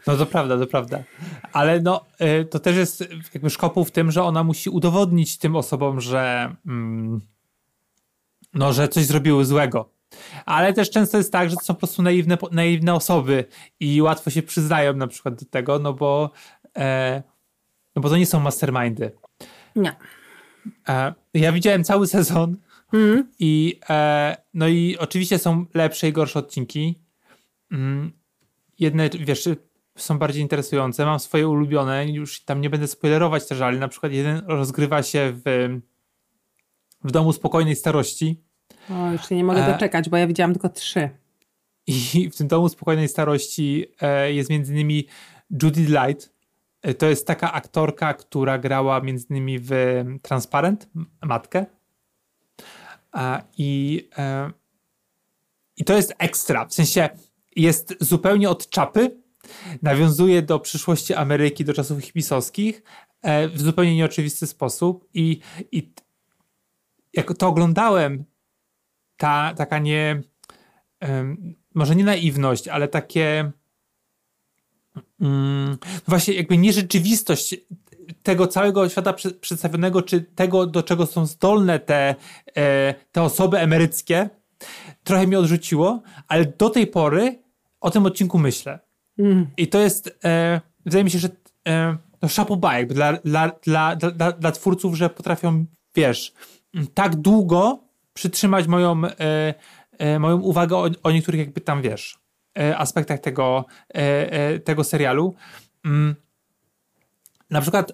no 0.07 0.17
to 0.17 0.25
prawda, 0.25 0.57
to 0.57 0.67
prawda. 0.67 1.03
Ale 1.53 1.81
no, 1.81 2.05
y, 2.41 2.45
to 2.45 2.59
też 2.59 2.75
jest 2.75 3.03
jakby 3.33 3.49
szkopuł 3.49 3.85
w 3.85 3.91
tym, 3.91 4.11
że 4.11 4.23
ona 4.23 4.43
musi 4.43 4.69
udowodnić 4.69 5.37
tym 5.37 5.55
osobom, 5.55 6.01
że 6.01 6.55
mm, 6.67 7.21
no, 8.53 8.73
że 8.73 8.87
coś 8.87 9.05
zrobiły 9.05 9.45
złego. 9.45 9.89
Ale 10.45 10.73
też 10.73 10.89
często 10.89 11.17
jest 11.17 11.31
tak, 11.31 11.49
że 11.49 11.55
to 11.55 11.61
są 11.61 11.73
po 11.73 11.79
prostu 11.79 12.01
naiwne, 12.01 12.37
naiwne 12.51 12.93
osoby 12.93 13.45
i 13.79 14.01
łatwo 14.01 14.29
się 14.29 14.43
przyznają 14.43 14.93
na 14.93 15.07
przykład 15.07 15.35
do 15.35 15.45
tego, 15.45 15.79
no 15.79 15.93
bo 15.93 16.31
e, 16.77 17.23
no 17.95 18.01
bo 18.01 18.09
to 18.09 18.17
nie 18.17 18.25
są 18.25 18.39
mastermindy. 18.39 19.11
Nie. 19.75 19.95
E, 20.89 21.13
ja 21.33 21.51
widziałem 21.51 21.83
cały 21.83 22.07
sezon 22.07 22.57
mm. 22.93 23.31
i 23.39 23.79
e, 23.89 24.37
no 24.53 24.67
i 24.67 24.97
oczywiście 24.97 25.39
są 25.39 25.65
lepsze 25.73 26.07
i 26.07 26.13
gorsze 26.13 26.39
odcinki. 26.39 26.99
Mm, 27.71 28.11
jedne, 28.79 29.09
wiesz, 29.09 29.49
są 29.97 30.19
bardziej 30.19 30.41
interesujące. 30.41 31.05
Mam 31.05 31.19
swoje 31.19 31.47
ulubione, 31.47 32.11
już 32.11 32.43
tam 32.43 32.61
nie 32.61 32.69
będę 32.69 32.87
spoilerować 32.87 33.47
też, 33.47 33.61
ale 33.61 33.79
na 33.79 33.87
przykład 33.87 34.11
jeden 34.11 34.41
rozgrywa 34.47 35.03
się 35.03 35.33
w, 35.45 35.69
w 37.03 37.11
domu 37.11 37.33
spokojnej 37.33 37.75
starości. 37.75 38.41
O, 38.89 39.11
już 39.11 39.29
nie 39.29 39.43
mogę 39.43 39.67
e, 39.67 39.73
doczekać, 39.73 40.09
bo 40.09 40.17
ja 40.17 40.27
widziałam 40.27 40.53
tylko 40.53 40.69
trzy. 40.69 41.09
I 41.87 42.29
w 42.29 42.35
tym 42.35 42.47
domu 42.47 42.69
spokojnej 42.69 43.07
starości 43.07 43.85
jest 44.27 44.49
między 44.49 44.73
innymi 44.73 45.07
Judy 45.63 45.81
Light, 45.81 46.34
to 46.93 47.05
jest 47.05 47.27
taka 47.27 47.53
aktorka, 47.53 48.13
która 48.13 48.57
grała 48.57 49.01
między 49.01 49.25
innymi 49.29 49.59
w 49.59 49.71
Transparent, 50.21 50.89
matkę. 51.23 51.65
I, 53.57 54.09
e, 54.17 54.51
I 55.77 55.85
to 55.85 55.93
jest 55.93 56.13
ekstra. 56.17 56.65
W 56.65 56.73
sensie 56.73 57.09
jest 57.55 57.95
zupełnie 57.99 58.49
od 58.49 58.69
czapy. 58.69 59.21
Nawiązuje 59.81 60.41
do 60.41 60.59
przyszłości 60.59 61.13
Ameryki, 61.13 61.65
do 61.65 61.73
czasów 61.73 62.03
hipisowskich 62.03 62.83
e, 63.21 63.49
w 63.49 63.61
zupełnie 63.61 63.95
nieoczywisty 63.95 64.47
sposób. 64.47 65.09
I, 65.13 65.39
i 65.71 65.93
jak 67.13 67.37
to 67.37 67.47
oglądałem, 67.47 68.25
ta 69.17 69.53
taka 69.53 69.79
nie, 69.79 70.21
może 71.75 71.95
nie 71.95 72.03
naiwność, 72.03 72.67
ale 72.67 72.87
takie 72.87 73.51
mm, 75.21 75.77
właśnie 76.07 76.33
jakby 76.33 76.57
nierzeczywistość 76.57 77.55
tego 78.23 78.47
całego 78.47 78.89
świata 78.89 79.13
przedstawionego, 79.41 80.01
czy 80.01 80.21
tego, 80.21 80.65
do 80.65 80.83
czego 80.83 81.05
są 81.05 81.25
zdolne 81.25 81.79
te, 81.79 82.15
e, 82.57 82.93
te 83.11 83.21
osoby 83.21 83.59
emeryckie, 83.59 84.29
trochę 85.03 85.27
mnie 85.27 85.39
odrzuciło, 85.39 86.01
ale 86.27 86.45
do 86.45 86.69
tej 86.69 86.87
pory 86.87 87.39
o 87.81 87.91
tym 87.91 88.05
odcinku 88.05 88.39
myślę. 88.39 88.79
Mm. 89.19 89.47
I 89.57 89.67
to 89.67 89.79
jest, 89.79 90.19
e, 90.25 90.61
wydaje 90.85 91.03
mi 91.03 91.11
się, 91.11 91.19
że 91.19 91.29
e, 91.67 91.97
no 92.21 92.73
jakby 92.73 92.93
dla, 92.93 93.13
dla, 93.13 93.51
dla, 93.63 93.95
dla, 93.95 94.31
dla 94.31 94.51
twórców, 94.51 94.95
że 94.95 95.09
potrafią, 95.09 95.65
wiesz, 95.95 96.33
tak 96.93 97.15
długo 97.15 97.79
przytrzymać 98.13 98.67
moją, 98.67 99.05
e, 99.05 99.53
e, 99.97 100.19
moją 100.19 100.39
uwagę 100.39 100.77
o, 100.77 100.89
o, 101.03 101.11
niektórych 101.11 101.39
jakby 101.39 101.61
tam, 101.61 101.81
wiesz, 101.81 102.17
aspektach 102.77 103.19
tego, 103.19 103.65
tego 104.63 104.83
serialu. 104.83 105.35
Mm. 105.85 106.15
Na 107.49 107.61
przykład 107.61 107.91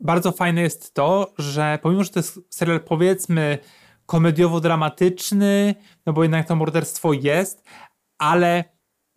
bardzo 0.00 0.32
fajne 0.32 0.60
jest 0.60 0.94
to, 0.94 1.34
że 1.38 1.78
pomimo, 1.82 2.04
że 2.04 2.10
to 2.10 2.18
jest 2.18 2.40
serial 2.50 2.80
powiedzmy 2.80 3.58
komediowo-dramatyczny, 4.06 5.74
no 6.06 6.12
bo 6.12 6.22
jednak 6.22 6.48
to 6.48 6.56
morderstwo 6.56 7.12
jest, 7.12 7.64
ale 8.18 8.64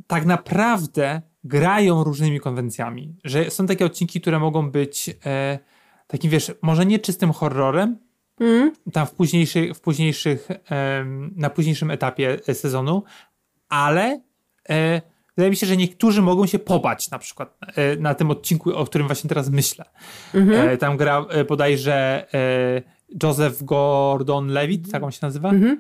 tak 0.07 0.25
naprawdę 0.25 1.21
grają 1.43 2.03
różnymi 2.03 2.39
konwencjami. 2.39 3.15
Że 3.23 3.51
są 3.51 3.67
takie 3.67 3.85
odcinki, 3.85 4.21
które 4.21 4.39
mogą 4.39 4.71
być 4.71 5.15
e, 5.25 5.59
takim, 6.07 6.31
wiesz, 6.31 6.51
może 6.61 6.85
nie 6.85 6.99
czystym 6.99 7.31
horrorem, 7.31 7.97
mm. 8.39 8.71
tam 8.93 9.07
w, 9.07 9.11
późniejszych, 9.11 9.73
w 9.73 9.81
późniejszych, 9.81 10.51
e, 10.51 11.05
na 11.35 11.49
późniejszym 11.49 11.91
etapie 11.91 12.39
sezonu, 12.53 13.03
ale 13.69 14.21
e, 14.69 15.01
wydaje 15.39 15.49
mi 15.49 15.55
się, 15.55 15.67
że 15.67 15.77
niektórzy 15.77 16.21
mogą 16.21 16.45
się 16.45 16.59
pobać 16.59 17.11
na 17.11 17.19
przykład 17.19 17.57
e, 17.75 17.95
na 17.95 18.15
tym 18.15 18.31
odcinku, 18.31 18.75
o 18.75 18.85
którym 18.85 19.07
właśnie 19.07 19.27
teraz 19.27 19.49
myślę. 19.49 19.85
Mm-hmm. 20.33 20.77
tam 20.77 20.97
gra 20.97 21.25
e, 21.29 21.45
bodajże 21.45 22.27
e, 22.33 22.81
Joseph 23.23 23.63
Gordon-Levitt, 23.63 24.91
tak 24.91 25.03
on 25.03 25.11
się 25.11 25.19
nazywa? 25.21 25.51
Mm-hmm. 25.51 25.75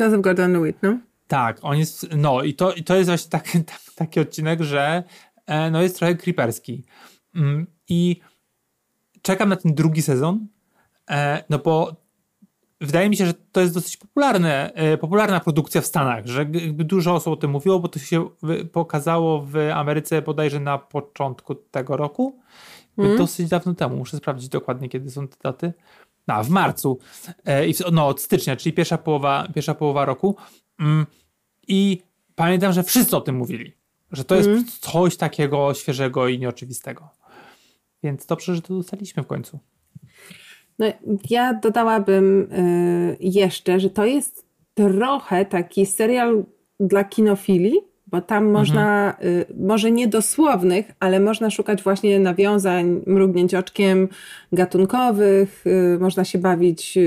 Joseph 0.00 0.20
Gordon-Levitt, 0.20 0.76
no. 0.82 0.98
Tak, 1.26 1.58
on 1.62 1.78
jest, 1.78 2.06
no 2.16 2.42
i 2.42 2.54
to, 2.54 2.72
i 2.72 2.84
to 2.84 2.96
jest 2.96 3.10
właśnie 3.10 3.30
taki, 3.30 3.58
taki 3.96 4.20
odcinek, 4.20 4.62
że 4.62 5.02
no 5.70 5.82
jest 5.82 5.98
trochę 5.98 6.14
creeperski. 6.14 6.84
Mm, 7.34 7.66
I 7.88 8.20
czekam 9.22 9.48
na 9.48 9.56
ten 9.56 9.74
drugi 9.74 10.02
sezon, 10.02 10.46
no 11.50 11.58
bo 11.58 11.96
wydaje 12.80 13.08
mi 13.08 13.16
się, 13.16 13.26
że 13.26 13.34
to 13.34 13.60
jest 13.60 13.74
dosyć 13.74 13.96
popularne, 13.96 14.72
e, 14.74 14.98
popularna 14.98 15.40
produkcja 15.40 15.80
w 15.80 15.86
Stanach, 15.86 16.26
że 16.26 16.44
dużo 16.72 17.14
osób 17.14 17.32
o 17.32 17.36
tym 17.36 17.50
mówiło, 17.50 17.78
bo 17.78 17.88
to 17.88 17.98
się 17.98 18.28
pokazało 18.72 19.42
w 19.42 19.56
Ameryce 19.74 20.22
bodajże 20.22 20.60
na 20.60 20.78
początku 20.78 21.54
tego 21.54 21.96
roku. 21.96 22.38
Mm. 22.98 23.18
Dosyć 23.18 23.48
dawno 23.48 23.74
temu, 23.74 23.96
muszę 23.96 24.16
sprawdzić 24.16 24.48
dokładnie, 24.48 24.88
kiedy 24.88 25.10
są 25.10 25.28
te 25.28 25.36
daty. 25.42 25.72
No, 26.28 26.44
w 26.44 26.48
marcu. 26.48 26.98
E, 27.44 27.90
no, 27.92 28.06
od 28.06 28.20
stycznia, 28.20 28.56
czyli 28.56 28.72
pierwsza 28.72 28.98
połowa, 28.98 29.48
pierwsza 29.54 29.74
połowa 29.74 30.04
roku. 30.04 30.36
Mm, 30.80 31.06
I 31.68 32.02
pamiętam, 32.34 32.72
że 32.72 32.82
wszyscy 32.82 33.16
o 33.16 33.20
tym 33.20 33.36
mówili, 33.36 33.72
że 34.12 34.24
to 34.24 34.34
jest 34.34 34.48
mm. 34.48 34.64
coś 34.80 35.16
takiego 35.16 35.74
świeżego 35.74 36.28
i 36.28 36.38
nieoczywistego. 36.38 37.08
Więc 38.02 38.26
dobrze, 38.26 38.54
że 38.54 38.62
to 38.62 38.74
dostaliśmy 38.74 39.22
w 39.22 39.26
końcu. 39.26 39.58
No, 40.78 40.86
ja 41.30 41.54
dodałabym 41.54 42.52
y, 42.52 43.16
jeszcze, 43.20 43.80
że 43.80 43.90
to 43.90 44.04
jest 44.04 44.46
trochę 44.74 45.44
taki 45.44 45.86
serial 45.86 46.44
dla 46.80 47.04
kinofili, 47.04 47.72
bo 48.06 48.20
tam 48.20 48.44
mhm. 48.44 48.52
można, 48.52 49.16
y, 49.24 49.44
może 49.58 49.90
nie 49.90 50.08
dosłownych, 50.08 50.92
ale 51.00 51.20
można 51.20 51.50
szukać 51.50 51.82
właśnie 51.82 52.20
nawiązań, 52.20 53.02
mrugnięć 53.06 53.54
oczkiem 53.54 54.08
gatunkowych, 54.52 55.64
y, 55.66 55.98
można 56.00 56.24
się 56.24 56.38
bawić 56.38 56.98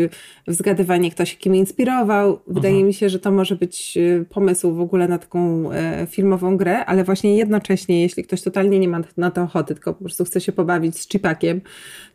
w 0.47 0.53
zgadywanie, 0.53 1.12
kto 1.12 1.25
się 1.25 1.38
kim 1.38 1.55
inspirował. 1.55 2.39
Wydaje 2.47 2.73
mhm. 2.73 2.88
mi 2.88 2.93
się, 2.93 3.10
że 3.10 3.19
to 3.19 3.32
może 3.32 3.55
być 3.55 3.97
pomysł 4.29 4.73
w 4.73 4.82
ogóle 4.82 5.08
na 5.08 5.17
taką 5.17 5.69
filmową 6.08 6.58
grę, 6.58 6.86
ale 6.86 7.03
właśnie 7.03 7.38
jednocześnie, 7.38 8.01
jeśli 8.01 8.23
ktoś 8.23 8.41
totalnie 8.41 8.79
nie 8.79 8.88
ma 8.88 9.01
na 9.17 9.32
to 9.32 9.41
ochoty, 9.41 9.73
tylko 9.73 9.93
po 9.93 10.03
prostu 10.03 10.25
chce 10.25 10.41
się 10.41 10.51
pobawić 10.51 10.99
z 10.99 11.10
chipakiem, 11.10 11.62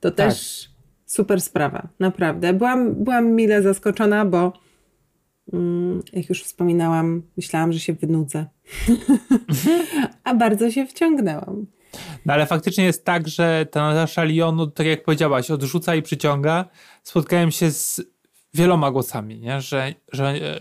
to 0.00 0.10
tak. 0.10 0.26
też 0.26 0.73
super 1.14 1.40
sprawa, 1.40 1.88
naprawdę. 2.00 2.52
Byłam, 2.52 2.94
byłam 2.94 3.30
mile 3.30 3.62
zaskoczona, 3.62 4.24
bo 4.24 4.52
mm, 5.52 6.02
jak 6.12 6.28
już 6.28 6.42
wspominałam, 6.42 7.22
myślałam, 7.36 7.72
że 7.72 7.80
się 7.80 7.92
wynudzę. 7.92 8.46
A 10.24 10.34
bardzo 10.34 10.70
się 10.70 10.86
wciągnęłam. 10.86 11.66
No 12.26 12.32
ale 12.32 12.46
faktycznie 12.46 12.84
jest 12.84 13.04
tak, 13.04 13.28
że 13.28 13.66
ta 13.70 13.94
Natasza 13.94 14.24
Lyon, 14.24 14.56
no, 14.56 14.66
tak 14.66 14.86
jak 14.86 15.04
powiedziałaś, 15.04 15.50
odrzuca 15.50 15.94
i 15.94 16.02
przyciąga. 16.02 16.64
Spotkałem 17.02 17.50
się 17.50 17.70
z 17.70 18.02
wieloma 18.54 18.90
głosami, 18.90 19.40
nie? 19.40 19.60
Że, 19.60 19.94
że 20.12 20.24
e, 20.26 20.60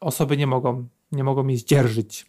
osoby 0.00 0.36
nie 0.36 0.46
mogą, 0.46 0.88
nie 1.12 1.24
mogą 1.24 1.46
jej 1.46 1.56
zdzierżyć. 1.56 2.26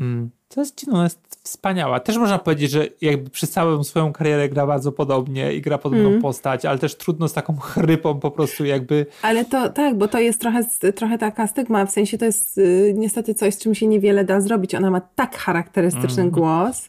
Mm. 0.00 0.30
To 0.54 0.60
jest 0.60 0.78
dziwne, 0.78 0.94
ona 0.94 1.04
jest 1.04 1.38
wspaniała. 1.42 2.00
Też 2.00 2.16
można 2.16 2.38
powiedzieć, 2.38 2.70
że 2.70 2.86
jakby 3.00 3.30
przez 3.30 3.50
całą 3.50 3.84
swoją 3.84 4.12
karierę 4.12 4.48
gra 4.48 4.66
bardzo 4.66 4.92
podobnie 4.92 5.52
i 5.52 5.60
gra 5.60 5.78
podobną 5.78 6.08
mm. 6.08 6.22
postać, 6.22 6.64
ale 6.64 6.78
też 6.78 6.94
trudno 6.94 7.28
z 7.28 7.32
taką 7.32 7.56
chrypą 7.72 8.20
po 8.20 8.30
prostu 8.30 8.64
jakby... 8.64 9.06
Ale 9.22 9.44
to 9.44 9.68
tak, 9.68 9.98
bo 9.98 10.08
to 10.08 10.18
jest 10.18 10.40
trochę, 10.40 10.64
trochę 10.94 11.18
taka 11.18 11.46
stygma, 11.46 11.86
w 11.86 11.90
sensie 11.90 12.18
to 12.18 12.24
jest 12.24 12.58
y, 12.58 12.94
niestety 12.96 13.34
coś, 13.34 13.54
z 13.54 13.58
czym 13.58 13.74
się 13.74 13.86
niewiele 13.86 14.24
da 14.24 14.40
zrobić. 14.40 14.74
Ona 14.74 14.90
ma 14.90 15.00
tak 15.00 15.36
charakterystyczny 15.36 16.22
mm. 16.22 16.30
głos, 16.30 16.88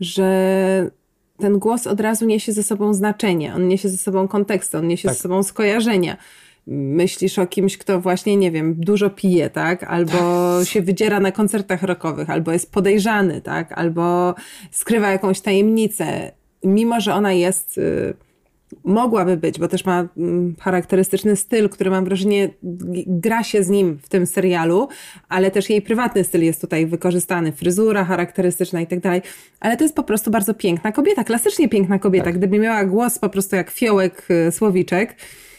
że 0.00 0.90
ten 1.38 1.58
głos 1.58 1.86
od 1.86 2.00
razu 2.00 2.26
niesie 2.26 2.52
ze 2.52 2.62
sobą 2.62 2.94
znaczenie, 2.94 3.54
on 3.54 3.68
niesie 3.68 3.88
ze 3.88 3.96
sobą 3.96 4.28
kontekst, 4.28 4.74
on 4.74 4.86
niesie 4.88 5.08
tak. 5.08 5.16
ze 5.16 5.22
sobą 5.22 5.42
skojarzenia 5.42 6.16
myślisz 6.66 7.38
o 7.38 7.46
kimś, 7.46 7.78
kto 7.78 8.00
właśnie, 8.00 8.36
nie 8.36 8.50
wiem, 8.50 8.74
dużo 8.78 9.10
pije, 9.10 9.50
tak? 9.50 9.84
Albo 9.84 10.18
się 10.64 10.82
wydziera 10.82 11.20
na 11.20 11.32
koncertach 11.32 11.82
rockowych, 11.82 12.30
albo 12.30 12.52
jest 12.52 12.72
podejrzany, 12.72 13.40
tak? 13.40 13.72
Albo 13.72 14.34
skrywa 14.70 15.10
jakąś 15.10 15.40
tajemnicę. 15.40 16.32
Mimo, 16.64 17.00
że 17.00 17.14
ona 17.14 17.32
jest, 17.32 17.78
y, 17.78 18.14
mogłaby 18.84 19.36
być, 19.36 19.58
bo 19.58 19.68
też 19.68 19.84
ma 19.84 20.02
y, 20.02 20.06
charakterystyczny 20.60 21.36
styl, 21.36 21.68
który 21.68 21.90
mam 21.90 22.04
wrażenie 22.04 22.50
gra 23.06 23.42
się 23.42 23.62
z 23.62 23.68
nim 23.68 23.98
w 24.02 24.08
tym 24.08 24.26
serialu, 24.26 24.88
ale 25.28 25.50
też 25.50 25.70
jej 25.70 25.82
prywatny 25.82 26.24
styl 26.24 26.42
jest 26.42 26.60
tutaj 26.60 26.86
wykorzystany, 26.86 27.52
fryzura 27.52 28.04
charakterystyczna 28.04 28.80
i 28.80 28.86
tak 28.86 29.00
dalej. 29.00 29.22
Ale 29.60 29.76
to 29.76 29.84
jest 29.84 29.96
po 29.96 30.04
prostu 30.04 30.30
bardzo 30.30 30.54
piękna 30.54 30.92
kobieta, 30.92 31.24
klasycznie 31.24 31.68
piękna 31.68 31.98
kobieta. 31.98 32.24
Tak. 32.24 32.38
Gdyby 32.38 32.58
miała 32.58 32.84
głos 32.84 33.18
po 33.18 33.28
prostu 33.28 33.56
jak 33.56 33.70
fiołek 33.70 34.28
y, 34.48 34.52
słowiczek, 34.52 35.16
Mm, 35.16 35.49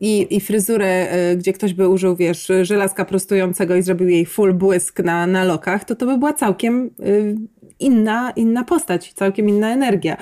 i, 0.00 0.36
i 0.36 0.40
fryzurę, 0.40 1.10
e, 1.10 1.36
gdzie 1.36 1.52
ktoś 1.52 1.74
by 1.74 1.88
użył, 1.88 2.16
wiesz, 2.16 2.52
żelazka 2.62 3.04
prostującego 3.04 3.76
i 3.76 3.82
zrobił 3.82 4.08
jej 4.08 4.26
full 4.26 4.54
błysk 4.54 5.00
na, 5.00 5.26
na 5.26 5.44
lokach, 5.44 5.84
to 5.84 5.96
to 5.96 6.06
by 6.06 6.18
była 6.18 6.32
całkiem 6.32 6.90
y, 7.00 7.36
inna, 7.78 8.32
inna 8.36 8.64
postać, 8.64 9.12
całkiem 9.12 9.48
inna 9.48 9.72
energia. 9.72 10.16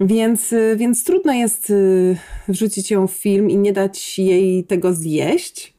Więc, 0.00 0.52
y, 0.52 0.76
więc 0.78 1.04
trudno 1.04 1.32
jest 1.32 1.70
y, 1.70 2.16
wrzucić 2.48 2.90
ją 2.90 3.06
w 3.06 3.12
film 3.12 3.50
i 3.50 3.56
nie 3.56 3.72
dać 3.72 4.18
jej 4.18 4.64
tego 4.64 4.94
zjeść. 4.94 5.74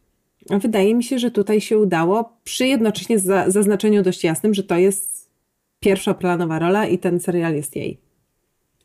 Wydaje 0.50 0.95
mi 0.95 1.04
się, 1.04 1.19
że 1.19 1.32
tutaj 1.32 1.62
się 1.62 1.78
udało, 1.78 2.38
przy 2.43 2.67
jednocześnie 2.67 3.19
zaznaczeniu 3.48 4.04
dość 4.04 4.24
jasnym, 4.24 4.54
że 4.54 4.63
to 4.63 4.78
jest 4.78 5.30
pierwszoplanowa 5.80 6.60
rola 6.60 6.88
i 6.88 6.98
ten 6.98 7.19
serial 7.19 7.56
jest 7.56 7.76
jej. 7.76 8.09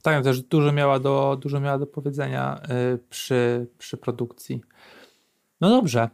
Tak, 0.05 0.25
też 0.25 0.43
dużo 0.43 0.73
miała 0.73 0.99
do, 0.99 1.39
dużo 1.43 1.61
miała 1.61 1.79
do 1.79 1.87
powiedzenia 1.87 2.61
y, 2.95 2.99
przy, 3.11 3.67
przy 3.79 3.97
produkcji. 3.97 4.61
No 5.61 5.71
dobrze. 5.71 6.09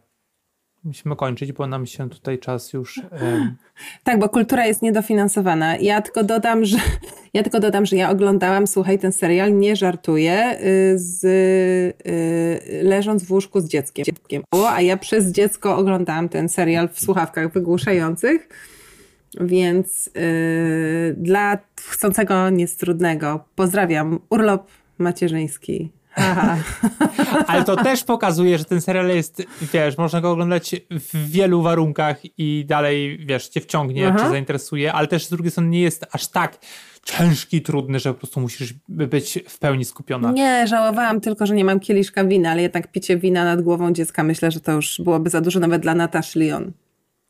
Musimy 0.85 1.17
kończyć, 1.17 1.53
bo 1.53 1.67
nam 1.67 1.87
się 1.87 2.11
tutaj 2.11 2.39
czas 2.39 2.73
już. 2.73 2.99
Y... 2.99 3.03
Tak, 4.05 4.19
bo 4.19 4.29
kultura 4.29 4.67
jest 4.67 4.83
niedofinansowana. 4.83 5.77
Ja 5.77 6.03
tylko 6.03 6.25
dodam, 6.25 6.65
że 6.65 6.77
ja 7.35 7.43
tylko 7.43 7.61
dodam, 7.61 7.87
że 7.87 7.97
ja 7.97 8.11
oglądałam, 8.11 8.67
słuchaj, 8.67 8.99
ten 8.99 9.13
serial, 9.13 9.59
nie 9.59 9.77
żartuję, 9.77 10.59
y, 10.61 10.99
z, 10.99 11.27
leżąc 12.83 13.25
w 13.25 13.33
łóżku 13.33 13.61
z 13.61 13.69
dzieckiem. 13.69 14.05
A 14.71 14.81
ja 14.81 14.97
przez 14.97 15.33
dziecko 15.33 15.77
oglądałam 15.77 16.29
ten 16.29 16.49
serial 16.49 16.89
w 16.89 17.01
słuchawkach 17.01 17.53
wygłuszających. 17.53 18.49
Więc 19.41 20.11
yy, 20.15 21.15
dla 21.17 21.59
chcącego 21.91 22.51
nic 22.51 22.77
trudnego. 22.77 23.45
Pozdrawiam. 23.55 24.19
Urlop 24.31 24.71
macierzyński. 24.99 25.91
Ale 27.47 27.65
to 27.65 27.77
też 27.77 28.05
pokazuje, 28.05 28.59
że 28.59 28.65
ten 28.65 28.81
serial 28.81 29.09
jest, 29.09 29.43
wiesz, 29.73 29.99
można 29.99 30.21
go 30.21 30.31
oglądać 30.31 30.77
w 30.91 31.31
wielu 31.31 31.63
warunkach 31.63 32.21
i 32.39 32.65
dalej, 32.69 33.19
wiesz, 33.27 33.49
cię 33.49 33.61
wciągnie, 33.61 34.09
Aha. 34.09 34.19
cię 34.19 34.31
zainteresuje, 34.31 34.93
ale 34.93 35.07
też 35.07 35.27
z 35.27 35.31
drugiej 35.31 35.51
strony 35.51 35.69
nie 35.69 35.81
jest 35.81 36.07
aż 36.13 36.29
tak 36.29 36.59
ciężki 37.05 37.63
trudny, 37.63 37.99
że 37.99 38.15
po 38.15 38.19
prostu 38.19 38.41
musisz 38.41 38.75
być 38.89 39.39
w 39.49 39.59
pełni 39.59 39.85
skupiona. 39.85 40.33
Nie, 40.33 40.67
żałowałam 40.67 41.21
tylko, 41.21 41.47
że 41.47 41.55
nie 41.55 41.65
mam 41.65 41.81
kieliszka 41.81 42.25
wina, 42.25 42.51
ale 42.51 42.63
jednak 42.63 42.93
picie 42.93 43.17
wina 43.17 43.45
nad 43.45 43.63
głową 43.63 43.93
dziecka 43.93 44.23
myślę, 44.23 44.51
że 44.51 44.61
to 44.61 44.73
już 44.73 45.01
byłoby 45.05 45.31
za 45.31 45.41
dużo 45.41 45.61
nawet 45.61 45.83
dla 45.83 45.95
Nataszy 45.95 46.39
Lyon. 46.39 46.73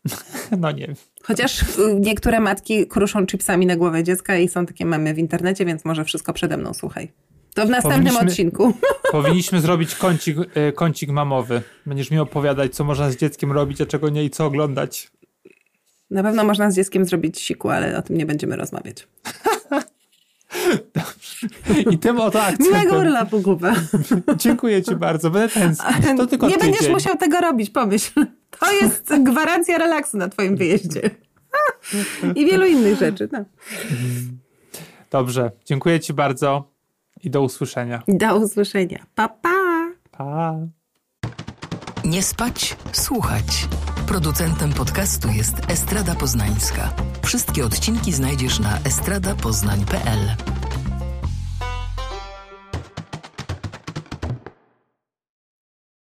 No 0.59 0.73
nie. 0.73 0.95
Chociaż 1.23 1.65
niektóre 2.01 2.41
matki 2.41 2.87
kruszą 2.87 3.27
chipsami 3.27 3.67
na 3.67 3.77
głowę 3.77 4.05
dziecka 4.05 4.37
i 4.37 4.49
są 4.49 4.67
takie 4.67 4.87
memy 4.87 5.15
w 5.15 5.19
internecie, 5.19 5.65
więc 5.65 5.85
może 5.85 6.05
wszystko 6.05 6.33
przede 6.33 6.57
mną, 6.57 6.75
słuchaj. 6.75 7.13
To 7.55 7.67
w 7.67 7.71
następnym 7.71 8.17
odcinku. 8.17 8.73
Powinniśmy 9.13 9.61
zrobić 9.61 9.95
kącik, 9.95 10.37
e, 10.55 10.73
kącik 10.73 11.11
mamowy. 11.11 11.63
Będziesz 11.87 12.11
mi 12.11 12.19
opowiadać, 12.19 12.75
co 12.75 12.85
można 12.85 13.11
z 13.11 13.17
dzieckiem 13.17 13.53
robić, 13.53 13.81
a 13.81 13.87
czego 13.87 14.09
nie 14.09 14.25
i 14.25 14.31
co 14.31 14.47
oglądać. 14.47 15.11
Na 16.11 16.23
pewno 16.23 16.45
można 16.45 16.71
z 16.71 16.77
dzieckiem 16.77 17.05
zrobić 17.05 17.41
siku, 17.41 17.69
ale 17.69 17.99
o 17.99 18.03
tym 18.03 18.17
nie 18.17 18.27
będziemy 18.27 18.57
rozmawiać. 18.57 19.09
Dobrze. 20.95 21.49
I 21.91 21.99
tym 21.99 22.21
oto 22.21 22.43
akcentem. 22.43 22.67
Miłego 22.67 22.99
urlopu, 22.99 23.43
Kuba. 23.43 23.75
Dziękuję 24.37 24.83
ci 24.83 24.97
bardzo. 24.97 25.31
Będę 25.31 25.49
tęsknić. 25.49 26.17
To 26.17 26.27
tylko 26.27 26.49
Nie 26.49 26.55
tydzień. 26.55 26.73
będziesz 26.73 26.91
musiał 26.91 27.17
tego 27.17 27.41
robić, 27.41 27.71
pomyśl. 27.71 28.27
To 28.59 28.73
jest 28.73 29.13
gwarancja 29.23 29.79
relaksu 29.79 30.17
na 30.17 30.29
twoim 30.29 30.57
wyjeździe. 30.57 31.11
I 32.35 32.47
wielu 32.47 32.67
innych 32.67 32.99
rzeczy. 32.99 33.29
No. 33.33 33.45
Dobrze. 35.11 35.51
Dziękuję 35.65 36.01
ci 36.01 36.13
bardzo 36.13 36.71
i 37.23 37.31
do 37.31 37.43
usłyszenia. 37.43 38.03
Do 38.09 38.37
usłyszenia. 38.37 39.07
Pa, 39.15 39.29
pa. 39.29 39.91
Pa. 40.11 40.55
Nie 42.05 42.23
spać, 42.23 42.77
słuchać. 42.93 43.69
Producentem 44.07 44.73
podcastu 44.73 45.29
jest 45.29 45.55
Estrada 45.69 46.15
Poznańska. 46.15 46.93
Wszystkie 47.25 47.65
odcinki 47.65 48.13
znajdziesz 48.13 48.61
na 48.61 48.79
estradapoznań.pl. 48.85 50.37